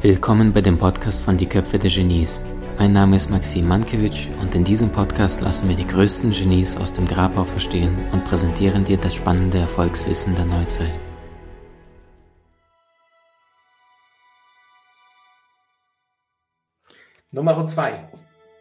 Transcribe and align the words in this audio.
Willkommen 0.00 0.54
bei 0.54 0.62
dem 0.62 0.78
Podcast 0.78 1.22
von 1.22 1.36
Die 1.36 1.44
Köpfe 1.44 1.78
der 1.78 1.90
Genies. 1.90 2.40
Mein 2.78 2.92
Name 2.92 3.16
ist 3.16 3.28
Maxim 3.28 3.68
Mankewitsch 3.68 4.28
und 4.40 4.54
in 4.54 4.64
diesem 4.64 4.90
Podcast 4.90 5.42
lassen 5.42 5.68
wir 5.68 5.76
die 5.76 5.86
größten 5.86 6.30
Genies 6.30 6.78
aus 6.78 6.94
dem 6.94 7.04
Grabau 7.06 7.44
verstehen 7.44 7.94
und 8.12 8.24
präsentieren 8.24 8.84
dir 8.84 8.96
das 8.96 9.14
spannende 9.14 9.58
Erfolgswissen 9.58 10.34
der 10.34 10.46
Neuzeit. 10.46 10.98
Nummer 17.30 17.66
zwei. 17.66 18.08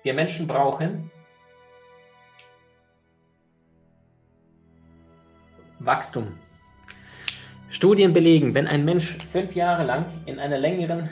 Wir 0.04 0.14
Menschen 0.14 0.48
brauchen 0.48 1.10
Wachstum. 5.84 6.28
Studien 7.70 8.14
belegen, 8.14 8.54
wenn 8.54 8.68
ein 8.68 8.86
Mensch 8.86 9.18
fünf 9.32 9.56
Jahre 9.56 9.84
lang 9.84 10.06
in 10.26 10.40
einer 10.40 10.58
längeren, 10.58 11.10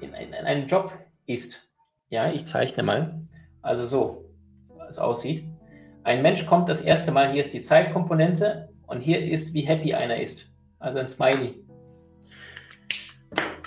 in, 0.00 0.12
in, 0.12 0.28
in 0.28 0.46
einem 0.46 0.66
Job 0.66 0.92
ist, 1.26 1.68
ja, 2.08 2.30
ich 2.30 2.44
zeichne 2.44 2.82
mal, 2.82 3.26
also 3.62 3.84
so, 3.84 4.24
es 4.88 4.98
aussieht. 4.98 5.44
Ein 6.04 6.22
Mensch 6.22 6.46
kommt 6.46 6.68
das 6.68 6.82
erste 6.82 7.10
Mal, 7.10 7.32
hier 7.32 7.40
ist 7.40 7.54
die 7.54 7.62
Zeitkomponente 7.62 8.68
und 8.86 9.00
hier 9.00 9.20
ist, 9.20 9.52
wie 9.54 9.62
happy 9.62 9.94
einer 9.94 10.20
ist, 10.20 10.52
also 10.78 11.00
ein 11.00 11.08
Smiley. 11.08 11.64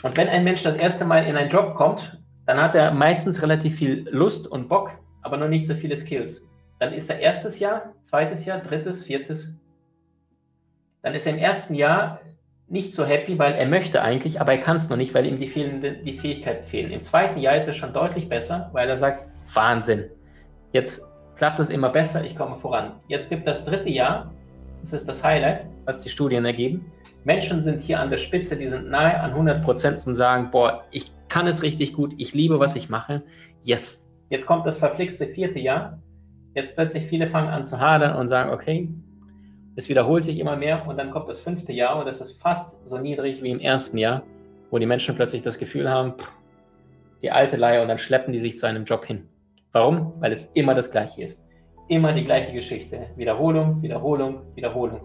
Und 0.02 0.16
wenn 0.16 0.30
ein 0.30 0.46
Mensch 0.46 0.64
das 0.64 0.78
erste 0.78 1.04
Mal 1.04 1.26
in 1.28 1.36
einen 1.36 1.50
Job 1.50 1.76
kommt, 1.76 2.18
dann 2.46 2.62
hat 2.62 2.74
er 2.74 2.94
meistens 2.94 3.42
relativ 3.42 3.76
viel 3.76 4.08
Lust 4.10 4.48
und 4.48 4.70
Bock, 4.70 4.92
aber 5.24 5.36
noch 5.36 5.50
nicht 5.50 5.68
so 5.68 5.76
viele 5.76 5.98
Skills. 5.98 6.48
Dann 6.80 6.94
ist 6.94 7.10
er 7.10 7.20
erstes 7.20 7.60
Jahr, 7.60 7.94
zweites 8.04 8.46
Jahr, 8.46 8.60
drittes, 8.60 9.04
viertes, 9.04 9.60
dann 11.02 11.14
ist 11.14 11.26
er 11.26 11.34
im 11.34 11.40
ersten 11.40 11.76
Jahr 11.76 12.22
nicht 12.68 12.94
so 12.94 13.06
happy, 13.06 13.40
weil 13.40 13.54
er 13.54 13.68
möchte 13.68 14.02
eigentlich, 14.02 14.40
aber 14.40 14.52
er 14.52 14.60
kann 14.60 14.76
es 14.76 14.90
noch 14.90 14.98
nicht, 14.98 15.14
weil 15.14 15.26
ihm 15.26 15.40
die, 15.40 15.48
fehlende, 15.48 15.94
die 15.94 16.14
Fähigkeiten 16.14 16.66
fehlen. 16.68 16.92
Im 16.92 17.02
zweiten 17.02 17.40
Jahr 17.40 17.56
ist 17.56 17.68
er 17.68 17.74
schon 17.74 17.94
deutlich 17.94 18.30
besser, 18.30 18.70
weil 18.74 18.88
er 18.88 18.98
sagt, 18.98 19.26
Wahnsinn, 19.54 20.06
jetzt 20.72 21.02
klappt 21.36 21.60
es 21.60 21.70
immer 21.70 21.90
besser, 21.90 22.24
ich 22.24 22.36
komme 22.36 22.58
voran. 22.58 22.94
Jetzt 23.08 23.30
gibt 23.30 23.48
das 23.48 23.66
dritte 23.66 23.90
Jahr, 23.90 24.32
das 24.82 24.94
ist 24.94 25.10
das 25.10 25.24
Highlight, 25.24 25.66
was 25.86 26.00
die 26.00 26.10
Studien 26.10 26.46
ergeben. 26.46 26.92
Menschen 27.24 27.62
sind 27.64 27.82
hier 27.82 28.00
an 28.00 28.10
der 28.10 28.18
Spitze, 28.18 28.56
die 28.56 28.68
sind 28.68 28.90
nahe 28.90 29.20
an 29.20 29.32
100 29.32 29.64
Prozent 29.64 30.06
und 30.06 30.16
sagen, 30.16 30.50
boah, 30.52 30.86
ich 30.92 31.12
kann 31.28 31.48
es 31.48 31.64
richtig 31.64 31.94
gut, 31.94 32.14
ich 32.18 32.34
liebe, 32.34 32.60
was 32.60 32.76
ich 32.76 32.90
mache. 32.90 33.24
Yes. 33.62 34.06
Jetzt 34.30 34.46
kommt 34.46 34.66
das 34.66 34.78
verflixte 34.78 35.28
vierte 35.28 35.60
Jahr. 35.60 36.00
Jetzt 36.54 36.76
plötzlich 36.76 37.06
viele 37.06 37.28
fangen 37.28 37.50
an 37.50 37.66
zu 37.66 37.80
hadern 37.80 38.16
und 38.16 38.28
sagen, 38.28 38.52
okay, 38.52 38.90
es 39.80 39.88
wiederholt 39.88 40.26
sich 40.26 40.38
immer 40.40 40.58
mehr 40.58 40.86
und 40.88 40.98
dann 40.98 41.10
kommt 41.10 41.30
das 41.30 41.40
fünfte 41.40 41.72
Jahr 41.72 41.98
und 42.02 42.08
es 42.08 42.20
ist 42.20 42.42
fast 42.42 42.86
so 42.86 42.98
niedrig 42.98 43.42
wie 43.42 43.50
im 43.50 43.62
ersten 43.62 43.98
Jahr, 43.98 44.24
wo 44.72 44.78
die 44.78 44.86
Menschen 44.86 45.16
plötzlich 45.16 45.42
das 45.42 45.58
Gefühl 45.58 45.90
haben, 45.90 46.16
die 47.22 47.32
alte 47.32 47.56
Leier 47.56 47.82
und 47.82 47.88
dann 47.88 47.98
schleppen 47.98 48.34
die 48.34 48.40
sich 48.40 48.58
zu 48.58 48.68
einem 48.68 48.84
Job 48.84 49.06
hin. 49.06 49.30
Warum? 49.72 50.12
Weil 50.20 50.34
es 50.34 50.48
immer 50.48 50.76
das 50.76 50.92
Gleiche 50.92 51.24
ist. 51.24 51.48
Immer 51.88 52.12
die 52.12 52.26
gleiche 52.26 52.52
Geschichte. 52.52 53.08
Wiederholung, 53.16 53.82
Wiederholung, 53.82 54.42
Wiederholung. 54.56 55.00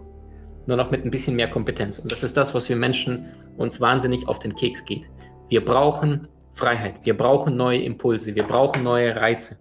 Nur 0.65 0.75
noch 0.75 0.91
mit 0.91 1.05
ein 1.05 1.11
bisschen 1.11 1.37
mehr 1.37 1.49
Kompetenz. 1.49 1.99
Und 1.99 2.11
das 2.11 2.23
ist 2.23 2.35
das, 2.35 2.53
was 2.53 2.67
wir 2.67 2.75
Menschen 2.75 3.27
uns 3.55 3.79
wahnsinnig 3.79 4.27
auf 4.27 4.39
den 4.39 4.55
Keks 4.55 4.83
geht. 4.85 5.05
Wir 5.47 5.63
brauchen 5.63 6.27
Freiheit. 6.53 6.99
Wir 7.05 7.15
brauchen 7.15 7.55
neue 7.55 7.81
Impulse. 7.81 8.35
Wir 8.35 8.43
brauchen 8.43 8.83
neue 8.83 9.15
Reize. 9.15 9.57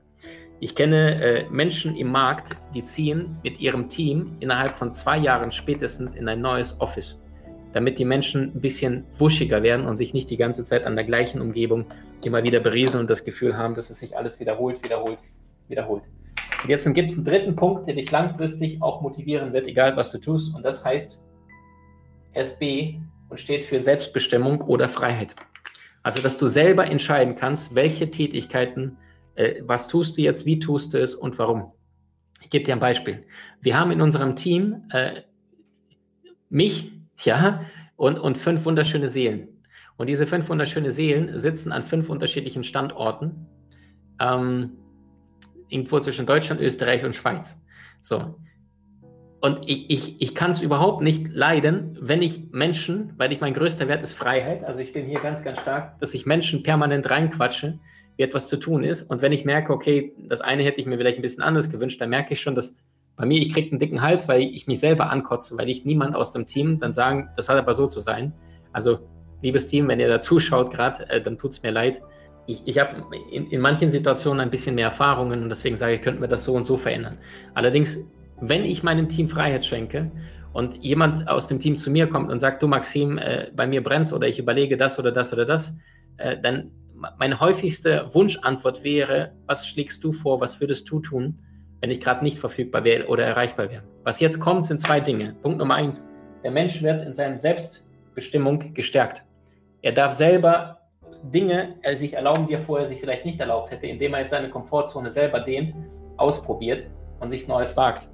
Ich 0.64 0.74
kenne 0.74 1.22
äh, 1.22 1.44
Menschen 1.50 1.94
im 1.94 2.10
Markt, 2.10 2.56
die 2.72 2.82
ziehen 2.82 3.36
mit 3.42 3.60
ihrem 3.60 3.90
Team 3.90 4.34
innerhalb 4.40 4.74
von 4.76 4.94
zwei 4.94 5.18
Jahren 5.18 5.52
spätestens 5.52 6.14
in 6.14 6.26
ein 6.26 6.40
neues 6.40 6.80
Office, 6.80 7.22
damit 7.74 7.98
die 7.98 8.06
Menschen 8.06 8.44
ein 8.44 8.62
bisschen 8.62 9.04
wuschiger 9.18 9.62
werden 9.62 9.84
und 9.84 9.98
sich 9.98 10.14
nicht 10.14 10.30
die 10.30 10.38
ganze 10.38 10.64
Zeit 10.64 10.84
an 10.84 10.96
der 10.96 11.04
gleichen 11.04 11.42
Umgebung 11.42 11.84
immer 12.24 12.42
wieder 12.44 12.60
berieseln 12.60 13.02
und 13.02 13.10
das 13.10 13.26
Gefühl 13.26 13.58
haben, 13.58 13.74
dass 13.74 13.90
es 13.90 14.00
sich 14.00 14.16
alles 14.16 14.40
wiederholt, 14.40 14.82
wiederholt, 14.82 15.18
wiederholt. 15.68 16.04
Und 16.62 16.70
jetzt 16.70 16.90
gibt 16.94 17.10
es 17.10 17.18
einen 17.18 17.26
dritten 17.26 17.56
Punkt, 17.56 17.86
der 17.86 17.96
dich 17.96 18.10
langfristig 18.10 18.80
auch 18.80 19.02
motivieren 19.02 19.52
wird, 19.52 19.66
egal 19.66 19.98
was 19.98 20.12
du 20.12 20.18
tust, 20.18 20.54
und 20.54 20.62
das 20.62 20.82
heißt 20.82 21.22
SB 22.32 23.00
und 23.28 23.38
steht 23.38 23.66
für 23.66 23.82
Selbstbestimmung 23.82 24.62
oder 24.62 24.88
Freiheit. 24.88 25.36
Also, 26.02 26.22
dass 26.22 26.38
du 26.38 26.46
selber 26.46 26.86
entscheiden 26.86 27.34
kannst, 27.34 27.74
welche 27.74 28.10
Tätigkeiten 28.10 28.96
äh, 29.34 29.62
was 29.62 29.88
tust 29.88 30.16
du 30.16 30.22
jetzt, 30.22 30.46
wie 30.46 30.58
tust 30.58 30.94
du 30.94 30.98
es 30.98 31.14
und 31.14 31.38
warum. 31.38 31.72
Ich 32.42 32.50
gebe 32.50 32.64
dir 32.64 32.74
ein 32.74 32.80
Beispiel. 32.80 33.24
Wir 33.60 33.78
haben 33.78 33.90
in 33.90 34.00
unserem 34.00 34.36
Team 34.36 34.84
äh, 34.90 35.22
mich, 36.50 36.92
ja, 37.22 37.62
und, 37.96 38.18
und 38.18 38.38
fünf 38.38 38.64
wunderschöne 38.64 39.08
Seelen. 39.08 39.48
Und 39.96 40.08
diese 40.08 40.26
fünf 40.26 40.48
wunderschöne 40.48 40.90
Seelen 40.90 41.38
sitzen 41.38 41.72
an 41.72 41.82
fünf 41.82 42.08
unterschiedlichen 42.08 42.64
Standorten, 42.64 43.46
ähm, 44.20 44.72
irgendwo 45.68 46.00
zwischen 46.00 46.26
Deutschland, 46.26 46.60
Österreich 46.60 47.04
und 47.04 47.14
Schweiz. 47.14 47.60
So. 48.00 48.36
Und 49.40 49.60
ich, 49.66 49.90
ich, 49.90 50.22
ich 50.22 50.34
kann 50.34 50.52
es 50.52 50.62
überhaupt 50.62 51.02
nicht 51.02 51.28
leiden, 51.28 51.98
wenn 52.00 52.22
ich 52.22 52.50
Menschen, 52.50 53.12
weil 53.18 53.32
ich 53.32 53.40
mein 53.40 53.54
größter 53.54 53.88
Wert 53.88 54.02
ist 54.02 54.14
Freiheit, 54.14 54.64
also 54.64 54.80
ich 54.80 54.92
bin 54.92 55.06
hier 55.06 55.20
ganz, 55.20 55.44
ganz 55.44 55.60
stark, 55.60 55.98
dass 56.00 56.14
ich 56.14 56.24
Menschen 56.24 56.62
permanent 56.62 57.08
reinquatsche, 57.10 57.78
wie 58.16 58.22
etwas 58.22 58.48
zu 58.48 58.56
tun 58.56 58.84
ist. 58.84 59.02
Und 59.02 59.22
wenn 59.22 59.32
ich 59.32 59.44
merke, 59.44 59.72
okay, 59.72 60.14
das 60.28 60.40
eine 60.40 60.62
hätte 60.62 60.80
ich 60.80 60.86
mir 60.86 60.96
vielleicht 60.96 61.18
ein 61.18 61.22
bisschen 61.22 61.42
anders 61.42 61.70
gewünscht, 61.70 62.00
dann 62.00 62.10
merke 62.10 62.34
ich 62.34 62.40
schon, 62.40 62.54
dass 62.54 62.76
bei 63.16 63.26
mir, 63.26 63.40
ich 63.40 63.52
kriege 63.52 63.70
einen 63.70 63.80
dicken 63.80 64.02
Hals, 64.02 64.28
weil 64.28 64.42
ich 64.42 64.66
mich 64.66 64.80
selber 64.80 65.10
ankotze, 65.10 65.56
weil 65.56 65.68
ich 65.68 65.84
niemand 65.84 66.16
aus 66.16 66.32
dem 66.32 66.46
Team 66.46 66.80
dann 66.80 66.92
sagen, 66.92 67.30
das 67.36 67.48
hat 67.48 67.58
aber 67.58 67.74
so 67.74 67.86
zu 67.86 68.00
sein. 68.00 68.32
Also, 68.72 68.98
liebes 69.42 69.66
Team, 69.66 69.88
wenn 69.88 70.00
ihr 70.00 70.08
da 70.08 70.20
zuschaut 70.20 70.72
gerade, 70.72 71.08
äh, 71.08 71.20
dann 71.20 71.38
tut 71.38 71.52
es 71.52 71.62
mir 71.62 71.70
leid. 71.70 72.02
Ich, 72.46 72.62
ich 72.66 72.78
habe 72.78 73.04
in, 73.30 73.48
in 73.50 73.60
manchen 73.60 73.90
Situationen 73.90 74.40
ein 74.40 74.50
bisschen 74.50 74.74
mehr 74.74 74.88
Erfahrungen 74.88 75.44
und 75.44 75.48
deswegen 75.48 75.76
sage 75.76 75.94
ich, 75.94 76.02
könnten 76.02 76.20
wir 76.20 76.28
das 76.28 76.44
so 76.44 76.54
und 76.54 76.64
so 76.64 76.76
verändern. 76.76 77.18
Allerdings, 77.54 78.10
wenn 78.40 78.64
ich 78.64 78.82
meinem 78.82 79.08
Team 79.08 79.28
Freiheit 79.28 79.64
schenke 79.64 80.10
und 80.52 80.76
jemand 80.82 81.26
aus 81.28 81.46
dem 81.46 81.58
Team 81.58 81.76
zu 81.76 81.90
mir 81.90 82.06
kommt 82.06 82.30
und 82.30 82.40
sagt, 82.40 82.62
du 82.62 82.68
Maxim, 82.68 83.16
äh, 83.16 83.46
bei 83.54 83.66
mir 83.66 83.82
brennt 83.82 84.12
oder 84.12 84.28
ich 84.28 84.38
überlege 84.38 84.76
das 84.76 84.98
oder 84.98 85.10
das 85.10 85.32
oder 85.32 85.46
das, 85.46 85.78
äh, 86.18 86.36
dann 86.38 86.70
meine 87.18 87.40
häufigste 87.40 88.08
Wunschantwort 88.12 88.84
wäre, 88.84 89.32
was 89.46 89.66
schlägst 89.66 90.02
du 90.04 90.12
vor, 90.12 90.40
was 90.40 90.60
würdest 90.60 90.90
du 90.90 91.00
tun, 91.00 91.38
wenn 91.80 91.90
ich 91.90 92.00
gerade 92.00 92.24
nicht 92.24 92.38
verfügbar 92.38 92.84
wäre 92.84 93.06
oder 93.06 93.24
erreichbar 93.24 93.70
wäre? 93.70 93.82
Was 94.04 94.20
jetzt 94.20 94.40
kommt, 94.40 94.66
sind 94.66 94.80
zwei 94.80 95.00
Dinge. 95.00 95.36
Punkt 95.42 95.58
Nummer 95.58 95.74
eins, 95.74 96.10
der 96.42 96.50
Mensch 96.50 96.82
wird 96.82 97.04
in 97.04 97.14
seiner 97.14 97.38
Selbstbestimmung 97.38 98.74
gestärkt. 98.74 99.24
Er 99.82 99.92
darf 99.92 100.12
selber 100.12 100.80
Dinge 101.32 101.76
er 101.82 101.96
sich 101.96 102.14
erlauben, 102.14 102.46
die 102.46 102.54
er 102.54 102.60
vorher 102.60 102.86
sich 102.86 103.00
vielleicht 103.00 103.24
nicht 103.24 103.40
erlaubt 103.40 103.70
hätte, 103.70 103.86
indem 103.86 104.12
er 104.14 104.20
jetzt 104.20 104.30
seine 104.30 104.50
Komfortzone 104.50 105.08
selber 105.10 105.40
dehnt, 105.40 105.74
ausprobiert 106.16 106.86
und 107.20 107.30
sich 107.30 107.48
Neues 107.48 107.76
wagt. 107.76 108.10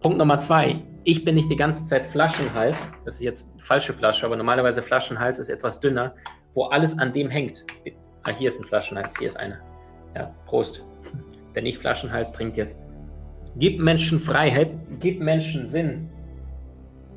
Punkt 0.00 0.18
Nummer 0.18 0.38
zwei. 0.38 0.82
Ich 1.04 1.24
bin 1.24 1.36
nicht 1.36 1.50
die 1.50 1.56
ganze 1.56 1.86
Zeit 1.86 2.04
Flaschenhals. 2.04 2.78
Das 3.04 3.16
ist 3.16 3.22
jetzt 3.22 3.52
falsche 3.58 3.92
Flasche, 3.92 4.26
aber 4.26 4.36
normalerweise 4.36 4.82
Flaschenhals 4.82 5.38
ist 5.38 5.48
etwas 5.48 5.80
dünner, 5.80 6.14
wo 6.54 6.64
alles 6.64 6.98
an 6.98 7.12
dem 7.12 7.30
hängt. 7.30 7.64
Ah, 8.28 8.34
hier 8.36 8.48
ist 8.48 8.60
ein 8.60 8.64
Flaschenhals, 8.64 9.16
hier 9.18 9.26
ist 9.26 9.38
einer. 9.38 9.58
Ja, 10.14 10.34
Prost. 10.44 10.84
Der 11.54 11.62
nicht 11.62 11.78
Flaschenhals 11.78 12.30
trinkt 12.30 12.58
jetzt. 12.58 12.78
Gib 13.56 13.80
Menschen 13.80 14.20
Freiheit, 14.20 14.70
gib 15.00 15.20
Menschen 15.20 15.64
Sinn 15.64 16.10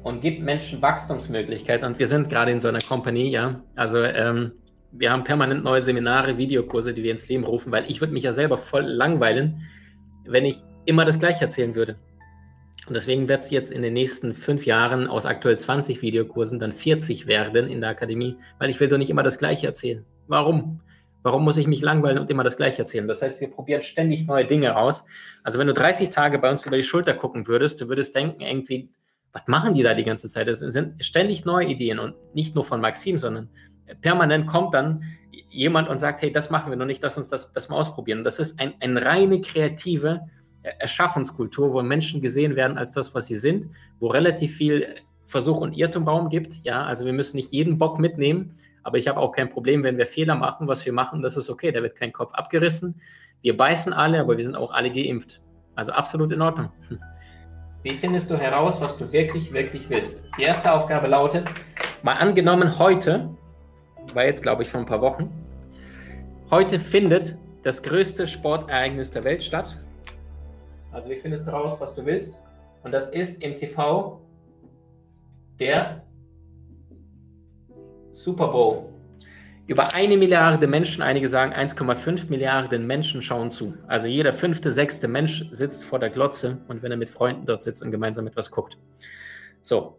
und 0.03 0.21
gib 0.21 0.41
Menschen 0.41 0.81
Wachstumsmöglichkeiten. 0.81 1.85
Und 1.85 1.99
wir 1.99 2.07
sind 2.07 2.29
gerade 2.29 2.51
in 2.51 2.61
so 2.61 2.69
einer 2.69 2.79
Company, 2.79 3.29
ja. 3.29 3.61
Also 3.75 4.01
ähm, 4.01 4.53
wir 4.93 5.11
haben 5.11 5.25
permanent 5.25 5.65
neue 5.65 5.81
Seminare, 5.81 6.37
Videokurse, 6.37 6.93
die 6.93 7.03
wir 7.03 7.11
ins 7.11 7.27
Leben 7.27 7.43
rufen, 7.43 7.73
weil 7.73 7.83
ich 7.91 7.99
würde 7.99 8.13
mich 8.13 8.23
ja 8.23 8.31
selber 8.31 8.57
voll 8.57 8.83
langweilen, 8.83 9.63
wenn 10.25 10.45
ich 10.45 10.63
immer 10.85 11.03
das 11.03 11.19
Gleiche 11.19 11.41
erzählen 11.41 11.75
würde. 11.75 11.97
Und 12.87 12.93
deswegen 12.93 13.27
wird 13.27 13.41
es 13.41 13.51
jetzt 13.51 13.71
in 13.71 13.81
den 13.81 13.93
nächsten 13.93 14.33
fünf 14.33 14.65
Jahren 14.65 15.07
aus 15.07 15.25
aktuell 15.25 15.59
20 15.59 16.01
Videokursen 16.01 16.57
dann 16.57 16.71
40 16.71 17.27
werden 17.27 17.69
in 17.69 17.81
der 17.81 17.89
Akademie, 17.89 18.37
weil 18.59 18.69
ich 18.69 18.79
will 18.79 18.87
doch 18.87 18.97
nicht 18.97 19.09
immer 19.09 19.23
das 19.23 19.39
Gleiche 19.39 19.67
erzählen. 19.67 20.05
Warum? 20.27 20.79
Warum 21.23 21.43
muss 21.43 21.57
ich 21.57 21.67
mich 21.67 21.81
langweilen 21.81 22.17
und 22.17 22.29
immer 22.29 22.43
das 22.43 22.57
Gleiche 22.57 22.79
erzählen? 22.79 23.07
Das 23.07 23.21
heißt, 23.21 23.41
wir 23.41 23.49
probieren 23.49 23.81
ständig 23.81 24.25
neue 24.25 24.45
Dinge 24.45 24.75
aus. 24.75 25.05
Also 25.43 25.59
wenn 25.59 25.67
du 25.67 25.73
30 25.73 26.09
Tage 26.09 26.39
bei 26.39 26.49
uns 26.49 26.65
über 26.65 26.77
die 26.77 26.83
Schulter 26.83 27.13
gucken 27.13 27.47
würdest, 27.47 27.79
du 27.81 27.89
würdest 27.89 28.15
denken, 28.15 28.41
irgendwie, 28.41 28.89
was 29.31 29.43
machen 29.47 29.73
die 29.73 29.83
da 29.83 29.93
die 29.93 30.03
ganze 30.03 30.29
Zeit? 30.29 30.47
Es 30.47 30.59
sind 30.59 31.03
ständig 31.03 31.45
neue 31.45 31.67
Ideen 31.67 31.99
und 31.99 32.15
nicht 32.33 32.55
nur 32.55 32.63
von 32.63 32.81
Maxim, 32.81 33.17
sondern 33.17 33.49
permanent 34.01 34.47
kommt 34.47 34.73
dann 34.73 35.03
jemand 35.49 35.89
und 35.89 35.99
sagt, 35.99 36.21
hey, 36.21 36.31
das 36.31 36.49
machen 36.49 36.71
wir 36.71 36.77
noch 36.77 36.85
nicht, 36.85 37.03
lass 37.03 37.17
uns 37.17 37.29
das, 37.29 37.53
das 37.53 37.69
mal 37.69 37.77
ausprobieren. 37.77 38.23
Das 38.23 38.39
ist 38.39 38.59
ein, 38.59 38.73
eine 38.79 39.03
reine 39.05 39.41
kreative 39.41 40.21
Erschaffenskultur, 40.63 41.73
wo 41.73 41.81
Menschen 41.81 42.21
gesehen 42.21 42.55
werden 42.55 42.77
als 42.77 42.91
das, 42.91 43.13
was 43.15 43.27
sie 43.27 43.35
sind, 43.35 43.67
wo 43.99 44.07
relativ 44.07 44.55
viel 44.55 44.95
Versuch 45.25 45.61
und 45.61 45.77
Irrtumraum 45.77 46.29
gibt. 46.29 46.63
Ja, 46.63 46.83
also 46.83 47.05
wir 47.05 47.13
müssen 47.13 47.37
nicht 47.37 47.51
jeden 47.51 47.77
Bock 47.77 47.99
mitnehmen, 47.99 48.55
aber 48.83 48.97
ich 48.97 49.07
habe 49.07 49.19
auch 49.19 49.31
kein 49.31 49.49
Problem, 49.49 49.83
wenn 49.83 49.97
wir 49.97 50.05
Fehler 50.05 50.35
machen, 50.35 50.67
was 50.67 50.85
wir 50.85 50.93
machen, 50.93 51.21
das 51.21 51.37
ist 51.37 51.49
okay, 51.49 51.71
da 51.71 51.81
wird 51.81 51.95
kein 51.95 52.11
Kopf 52.11 52.33
abgerissen. 52.33 52.99
Wir 53.41 53.55
beißen 53.55 53.93
alle, 53.93 54.19
aber 54.19 54.37
wir 54.37 54.43
sind 54.43 54.55
auch 54.55 54.71
alle 54.71 54.91
geimpft. 54.91 55.41
Also 55.75 55.91
absolut 55.91 56.31
in 56.31 56.41
Ordnung. 56.41 56.71
Wie 57.83 57.95
findest 57.95 58.29
du 58.29 58.37
heraus, 58.37 58.79
was 58.79 58.97
du 58.97 59.11
wirklich, 59.11 59.51
wirklich 59.53 59.89
willst? 59.89 60.23
Die 60.37 60.43
erste 60.43 60.71
Aufgabe 60.71 61.07
lautet, 61.07 61.45
mal 62.03 62.13
angenommen 62.13 62.77
heute, 62.77 63.29
war 64.13 64.25
jetzt 64.25 64.43
glaube 64.43 64.63
ich 64.63 64.69
vor 64.69 64.79
ein 64.79 64.85
paar 64.85 65.01
Wochen, 65.01 65.31
heute 66.51 66.77
findet 66.77 67.37
das 67.63 67.81
größte 67.81 68.27
Sportereignis 68.27 69.09
der 69.09 69.23
Welt 69.23 69.43
statt. 69.43 69.77
Also 70.91 71.09
wie 71.09 71.15
findest 71.15 71.47
du 71.47 71.51
heraus, 71.51 71.79
was 71.79 71.95
du 71.95 72.05
willst? 72.05 72.41
Und 72.83 72.91
das 72.91 73.09
ist 73.09 73.41
im 73.41 73.55
TV 73.55 74.19
der 75.59 76.03
Super 78.11 78.49
Bowl. 78.49 78.89
Über 79.67 79.93
eine 79.93 80.17
Milliarde 80.17 80.67
Menschen, 80.67 81.01
einige 81.01 81.29
sagen 81.29 81.53
1,5 81.53 82.29
Milliarden 82.29 82.85
Menschen 82.85 83.21
schauen 83.21 83.49
zu. 83.49 83.73
Also 83.87 84.07
jeder 84.07 84.33
fünfte, 84.33 84.71
sechste 84.71 85.07
Mensch 85.07 85.45
sitzt 85.51 85.85
vor 85.85 85.99
der 85.99 86.09
Glotze 86.09 86.57
und 86.67 86.83
wenn 86.83 86.91
er 86.91 86.97
mit 86.97 87.09
Freunden 87.09 87.45
dort 87.45 87.61
sitzt 87.63 87.81
und 87.81 87.91
gemeinsam 87.91 88.27
etwas 88.27 88.51
guckt. 88.51 88.77
So. 89.61 89.97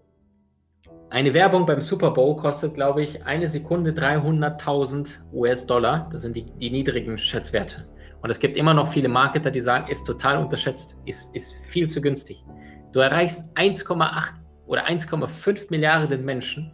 Eine 1.09 1.33
Werbung 1.33 1.65
beim 1.65 1.81
Super 1.81 2.11
Bowl 2.11 2.37
kostet, 2.37 2.75
glaube 2.75 3.03
ich, 3.03 3.25
eine 3.25 3.49
Sekunde 3.49 3.93
300.000 3.93 5.09
US-Dollar. 5.33 6.09
Das 6.13 6.23
sind 6.23 6.37
die, 6.37 6.45
die 6.45 6.71
niedrigen 6.71 7.17
Schätzwerte. 7.17 7.87
Und 8.21 8.31
es 8.31 8.39
gibt 8.39 8.57
immer 8.57 8.75
noch 8.75 8.89
viele 8.89 9.09
Marketer, 9.09 9.51
die 9.51 9.61
sagen, 9.61 9.91
ist 9.91 10.05
total 10.07 10.39
unterschätzt, 10.39 10.97
ist, 11.07 11.35
ist 11.35 11.53
viel 11.67 11.89
zu 11.89 12.01
günstig. 12.01 12.45
Du 12.93 13.01
erreichst 13.01 13.57
1,8 13.57 14.35
oder 14.67 14.87
1,5 14.87 15.67
Milliarden 15.71 16.25
Menschen 16.25 16.73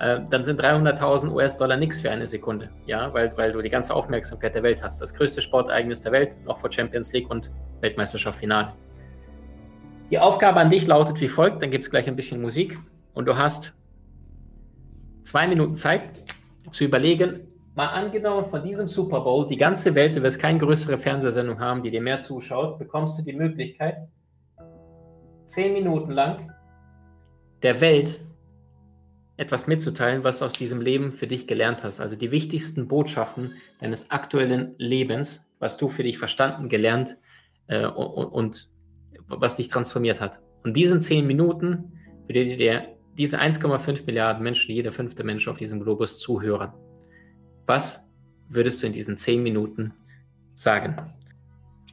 äh, 0.00 0.20
dann 0.30 0.42
sind 0.42 0.60
300.000 0.60 1.30
US-Dollar 1.30 1.76
nichts 1.76 2.00
für 2.00 2.10
eine 2.10 2.26
Sekunde, 2.26 2.70
ja, 2.86 3.12
weil, 3.12 3.36
weil 3.36 3.52
du 3.52 3.60
die 3.60 3.68
ganze 3.68 3.94
Aufmerksamkeit 3.94 4.54
der 4.54 4.62
Welt 4.62 4.82
hast. 4.82 5.00
Das 5.00 5.12
größte 5.12 5.42
Sportereignis 5.42 6.00
der 6.00 6.12
Welt, 6.12 6.38
noch 6.44 6.58
vor 6.58 6.72
Champions 6.72 7.12
League 7.12 7.30
und 7.30 7.50
Weltmeisterschaft 7.80 8.38
Finale. 8.38 8.72
Die 10.10 10.18
Aufgabe 10.18 10.58
an 10.58 10.70
dich 10.70 10.86
lautet 10.86 11.20
wie 11.20 11.28
folgt, 11.28 11.62
dann 11.62 11.70
gibt 11.70 11.84
es 11.84 11.90
gleich 11.90 12.08
ein 12.08 12.16
bisschen 12.16 12.40
Musik 12.40 12.78
und 13.12 13.26
du 13.26 13.36
hast 13.36 13.76
zwei 15.22 15.46
Minuten 15.46 15.76
Zeit 15.76 16.10
zu 16.70 16.84
überlegen, 16.84 17.46
mal 17.74 17.88
angenommen 17.88 18.46
von 18.46 18.62
diesem 18.62 18.88
Super 18.88 19.20
Bowl, 19.20 19.46
die 19.46 19.58
ganze 19.58 19.94
Welt, 19.94 20.16
du 20.16 20.22
wirst 20.22 20.40
keine 20.40 20.58
größere 20.58 20.96
Fernsehsendung 20.96 21.60
haben, 21.60 21.82
die 21.82 21.90
dir 21.90 22.00
mehr 22.00 22.20
zuschaut, 22.20 22.78
bekommst 22.78 23.18
du 23.18 23.22
die 23.22 23.34
Möglichkeit, 23.34 23.98
zehn 25.44 25.74
Minuten 25.74 26.12
lang 26.12 26.52
der 27.62 27.82
Welt 27.82 28.18
etwas 29.40 29.66
mitzuteilen, 29.66 30.22
was 30.22 30.40
du 30.40 30.44
aus 30.44 30.52
diesem 30.52 30.82
Leben 30.82 31.12
für 31.12 31.26
dich 31.26 31.46
gelernt 31.46 31.82
hast. 31.82 31.98
Also 31.98 32.14
die 32.14 32.30
wichtigsten 32.30 32.88
Botschaften 32.88 33.54
deines 33.80 34.10
aktuellen 34.10 34.74
Lebens, 34.76 35.46
was 35.58 35.78
du 35.78 35.88
für 35.88 36.02
dich 36.02 36.18
verstanden, 36.18 36.68
gelernt 36.68 37.16
äh, 37.66 37.86
und, 37.86 38.26
und, 38.26 38.68
was 39.28 39.56
dich 39.56 39.68
transformiert 39.68 40.20
hat. 40.20 40.40
Und 40.62 40.76
diesen 40.76 41.00
zehn 41.00 41.26
Minuten 41.26 41.92
würde 42.28 42.56
dir 42.56 42.96
diese 43.16 43.40
1,5 43.40 44.04
Milliarden 44.04 44.42
Menschen, 44.42 44.74
jeder 44.74 44.92
fünfte 44.92 45.24
Mensch 45.24 45.48
auf 45.48 45.56
diesem 45.56 45.80
Globus 45.80 46.18
zuhören. 46.18 46.74
Was 47.64 48.06
würdest 48.50 48.82
du 48.82 48.88
in 48.88 48.92
diesen 48.92 49.16
zehn 49.16 49.42
Minuten 49.42 49.94
sagen? 50.54 50.96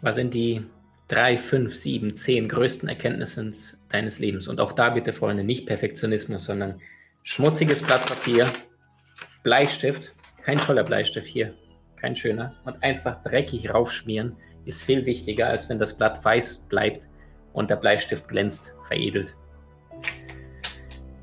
Was 0.01 0.15
sind 0.15 0.33
die 0.33 0.65
drei, 1.07 1.38
fünf, 1.38 1.75
sieben, 1.75 2.17
zehn 2.17 2.49
größten 2.49 2.89
Erkenntnisse 2.89 3.51
deines 3.88 4.19
Lebens? 4.19 4.49
Und 4.49 4.59
auch 4.59 4.73
da 4.73 4.89
bitte, 4.89 5.13
Freunde, 5.13 5.45
nicht 5.45 5.65
Perfektionismus, 5.65 6.44
sondern 6.44 6.81
schmutziges 7.27 7.81
Blatt 7.81 8.06
Papier, 8.06 8.47
Bleistift, 9.44 10.13
kein 10.44 10.57
toller 10.57 10.85
Bleistift 10.85 11.27
hier, 11.27 11.53
kein 11.97 12.15
schöner, 12.15 12.56
und 12.63 12.81
einfach 12.81 13.21
dreckig 13.24 13.74
raufschmieren 13.74 14.38
ist 14.63 14.81
viel 14.81 15.06
wichtiger, 15.06 15.47
als 15.47 15.68
wenn 15.68 15.77
das 15.77 15.97
Blatt 15.97 16.24
weiß 16.24 16.59
bleibt 16.69 17.09
und 17.51 17.69
der 17.69 17.75
Bleistift 17.75 18.29
glänzt, 18.29 18.77
veredelt. 18.85 19.35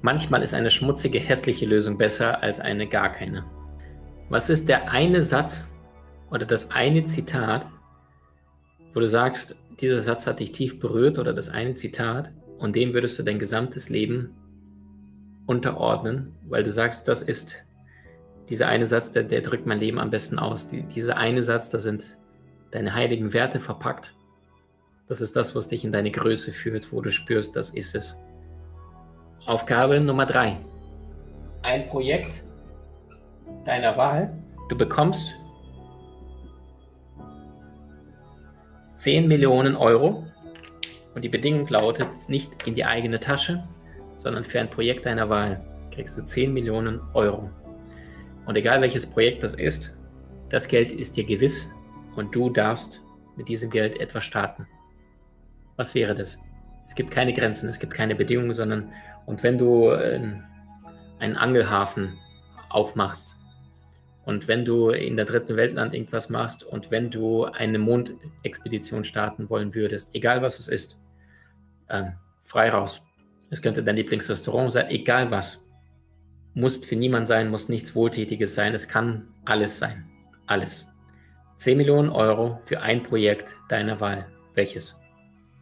Manchmal 0.02 0.42
ist 0.42 0.52
eine 0.52 0.68
schmutzige, 0.68 1.18
hässliche 1.18 1.64
Lösung 1.64 1.96
besser 1.96 2.42
als 2.42 2.60
eine 2.60 2.86
gar 2.86 3.10
keine. 3.10 3.46
Was 4.28 4.50
ist 4.50 4.68
der 4.68 4.90
eine 4.90 5.22
Satz 5.22 5.72
oder 6.30 6.44
das 6.44 6.70
eine 6.70 7.06
Zitat, 7.06 7.66
wo 8.92 9.00
du 9.00 9.08
sagst, 9.08 9.56
dieser 9.80 10.00
Satz 10.00 10.26
hat 10.26 10.40
dich 10.40 10.52
tief 10.52 10.78
berührt 10.80 11.18
oder 11.18 11.32
das 11.32 11.48
eine 11.48 11.76
Zitat 11.76 12.30
und 12.58 12.76
dem 12.76 12.92
würdest 12.92 13.18
du 13.18 13.22
dein 13.22 13.38
gesamtes 13.38 13.88
Leben 13.88 14.36
unterordnen, 15.46 16.34
weil 16.48 16.62
du 16.62 16.72
sagst, 16.72 17.08
das 17.08 17.22
ist 17.22 17.64
dieser 18.48 18.68
eine 18.68 18.86
Satz, 18.86 19.12
der, 19.12 19.24
der 19.24 19.40
drückt 19.40 19.66
mein 19.66 19.80
Leben 19.80 19.98
am 19.98 20.10
besten 20.10 20.38
aus. 20.38 20.68
Die, 20.68 20.82
dieser 20.82 21.16
eine 21.16 21.42
Satz, 21.42 21.70
da 21.70 21.78
sind 21.78 22.16
deine 22.70 22.94
heiligen 22.94 23.32
Werte 23.32 23.60
verpackt. 23.60 24.14
Das 25.08 25.20
ist 25.20 25.36
das, 25.36 25.54
was 25.54 25.68
dich 25.68 25.84
in 25.84 25.92
deine 25.92 26.10
Größe 26.10 26.52
führt, 26.52 26.92
wo 26.92 27.00
du 27.00 27.10
spürst, 27.10 27.56
das 27.56 27.70
ist 27.70 27.94
es. 27.94 28.16
Aufgabe 29.46 30.00
Nummer 30.00 30.26
drei. 30.26 30.58
Ein 31.62 31.86
Projekt 31.88 32.44
deiner 33.64 33.96
Wahl. 33.96 34.32
Du 34.68 34.76
bekommst 34.76 35.34
10 38.96 39.28
Millionen 39.28 39.76
Euro 39.76 40.24
und 41.14 41.22
die 41.22 41.28
Bedingung 41.28 41.66
lautet 41.66 42.08
nicht 42.28 42.66
in 42.66 42.74
die 42.74 42.84
eigene 42.84 43.20
Tasche, 43.20 43.66
sondern 44.24 44.44
für 44.44 44.58
ein 44.58 44.70
Projekt 44.70 45.04
deiner 45.04 45.28
Wahl 45.28 45.62
kriegst 45.92 46.16
du 46.16 46.24
10 46.24 46.52
Millionen 46.52 47.00
Euro. 47.12 47.50
Und 48.46 48.56
egal 48.56 48.80
welches 48.80 49.06
Projekt 49.06 49.42
das 49.42 49.54
ist, 49.54 49.96
das 50.48 50.66
Geld 50.66 50.90
ist 50.90 51.16
dir 51.16 51.24
gewiss 51.24 51.70
und 52.16 52.34
du 52.34 52.48
darfst 52.48 53.02
mit 53.36 53.48
diesem 53.48 53.68
Geld 53.70 54.00
etwas 54.00 54.24
starten. 54.24 54.66
Was 55.76 55.94
wäre 55.94 56.14
das? 56.14 56.38
Es 56.88 56.94
gibt 56.94 57.10
keine 57.10 57.34
Grenzen, 57.34 57.68
es 57.68 57.78
gibt 57.78 57.92
keine 57.92 58.14
Bedingungen, 58.14 58.54
sondern 58.54 58.90
und 59.26 59.42
wenn 59.42 59.58
du 59.58 59.90
äh, 59.90 60.20
einen 61.18 61.36
Angelhafen 61.36 62.18
aufmachst 62.70 63.36
und 64.24 64.48
wenn 64.48 64.64
du 64.64 64.88
in 64.88 65.16
der 65.16 65.26
dritten 65.26 65.56
Weltland 65.56 65.94
irgendwas 65.94 66.30
machst 66.30 66.64
und 66.64 66.90
wenn 66.90 67.10
du 67.10 67.44
eine 67.44 67.78
Mondexpedition 67.78 69.04
starten 69.04 69.50
wollen 69.50 69.74
würdest, 69.74 70.14
egal 70.14 70.40
was 70.40 70.58
es 70.58 70.68
ist, 70.68 70.98
äh, 71.88 72.04
frei 72.42 72.70
raus. 72.70 73.04
Es 73.54 73.62
könnte 73.62 73.84
dein 73.84 73.94
Lieblingsrestaurant 73.94 74.72
sein, 74.72 74.90
egal 74.90 75.30
was. 75.30 75.64
Muss 76.54 76.84
für 76.84 76.96
niemand 76.96 77.28
sein, 77.28 77.50
muss 77.50 77.68
nichts 77.68 77.94
Wohltätiges 77.94 78.52
sein. 78.52 78.74
Es 78.74 78.88
kann 78.88 79.28
alles 79.44 79.78
sein. 79.78 80.10
Alles. 80.46 80.92
10 81.58 81.78
Millionen 81.78 82.10
Euro 82.10 82.60
für 82.64 82.80
ein 82.80 83.04
Projekt 83.04 83.54
deiner 83.68 84.00
Wahl. 84.00 84.26
Welches? 84.54 85.00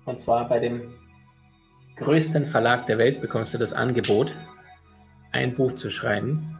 Und 0.07 0.19
zwar 0.19 0.49
bei 0.49 0.59
dem 0.59 0.95
größten 1.97 2.47
Verlag 2.47 2.87
der 2.87 2.97
Welt 2.97 3.21
bekommst 3.21 3.53
du 3.53 3.59
das 3.59 3.75
Angebot, 3.75 4.35
ein 5.33 5.55
Buch 5.55 5.73
zu 5.73 5.91
schreiben. 5.91 6.59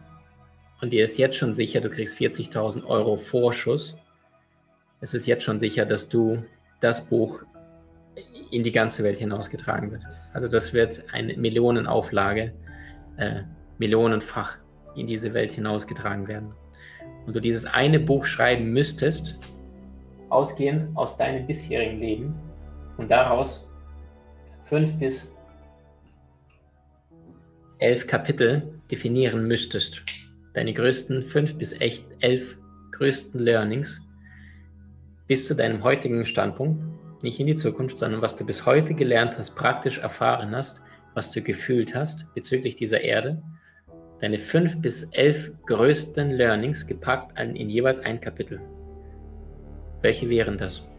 Und 0.81 0.93
dir 0.93 1.03
ist 1.03 1.17
jetzt 1.17 1.37
schon 1.37 1.55
sicher, 1.55 1.81
du 1.81 1.89
kriegst 1.89 2.15
40.000 2.19 2.85
Euro 2.85 3.17
Vorschuss. 3.17 3.97
Es 5.01 5.15
ist 5.15 5.25
jetzt 5.25 5.45
schon 5.45 5.57
sicher, 5.57 5.87
dass 5.87 6.09
du 6.09 6.45
das 6.79 7.07
Buch 7.07 7.41
in 8.53 8.63
die 8.63 8.71
ganze 8.71 9.03
Welt 9.03 9.17
hinausgetragen 9.17 9.91
wird. 9.91 10.03
Also 10.33 10.47
das 10.47 10.73
wird 10.73 11.03
eine 11.11 11.35
Millionenauflage, 11.35 12.53
äh, 13.17 13.41
millionenfach 13.79 14.57
in 14.95 15.07
diese 15.07 15.33
Welt 15.33 15.53
hinausgetragen 15.53 16.27
werden. 16.27 16.53
Und 17.25 17.35
du 17.35 17.39
dieses 17.39 17.65
eine 17.65 17.99
Buch 17.99 18.25
schreiben 18.25 18.71
müsstest, 18.71 19.39
ausgehend 20.29 20.95
aus 20.95 21.17
deinem 21.17 21.47
bisherigen 21.47 21.99
Leben 21.99 22.35
und 22.97 23.09
daraus 23.09 23.69
fünf 24.65 24.93
bis 24.99 25.33
elf 27.79 28.07
Kapitel 28.07 28.79
definieren 28.91 29.47
müsstest. 29.47 30.03
Deine 30.53 30.73
größten 30.73 31.23
fünf 31.23 31.57
bis 31.57 31.79
echt 31.81 32.05
elf 32.19 32.57
größten 32.91 33.41
Learnings 33.41 34.07
bis 35.27 35.47
zu 35.47 35.55
deinem 35.55 35.83
heutigen 35.83 36.25
Standpunkt 36.25 36.92
nicht 37.23 37.39
in 37.39 37.47
die 37.47 37.55
Zukunft, 37.55 37.97
sondern 37.97 38.21
was 38.21 38.35
du 38.35 38.45
bis 38.45 38.65
heute 38.65 38.93
gelernt 38.93 39.37
hast, 39.37 39.55
praktisch 39.55 39.97
erfahren 39.97 40.55
hast, 40.55 40.83
was 41.13 41.31
du 41.31 41.41
gefühlt 41.41 41.95
hast 41.95 42.33
bezüglich 42.33 42.75
dieser 42.75 43.01
Erde, 43.01 43.41
deine 44.19 44.39
fünf 44.39 44.81
bis 44.81 45.05
elf 45.11 45.51
größten 45.65 46.31
Learnings 46.31 46.85
gepackt 46.85 47.39
in 47.39 47.69
jeweils 47.69 47.99
ein 47.99 48.19
Kapitel. 48.19 48.61
Welche 50.01 50.29
wären 50.29 50.57
das? 50.57 50.89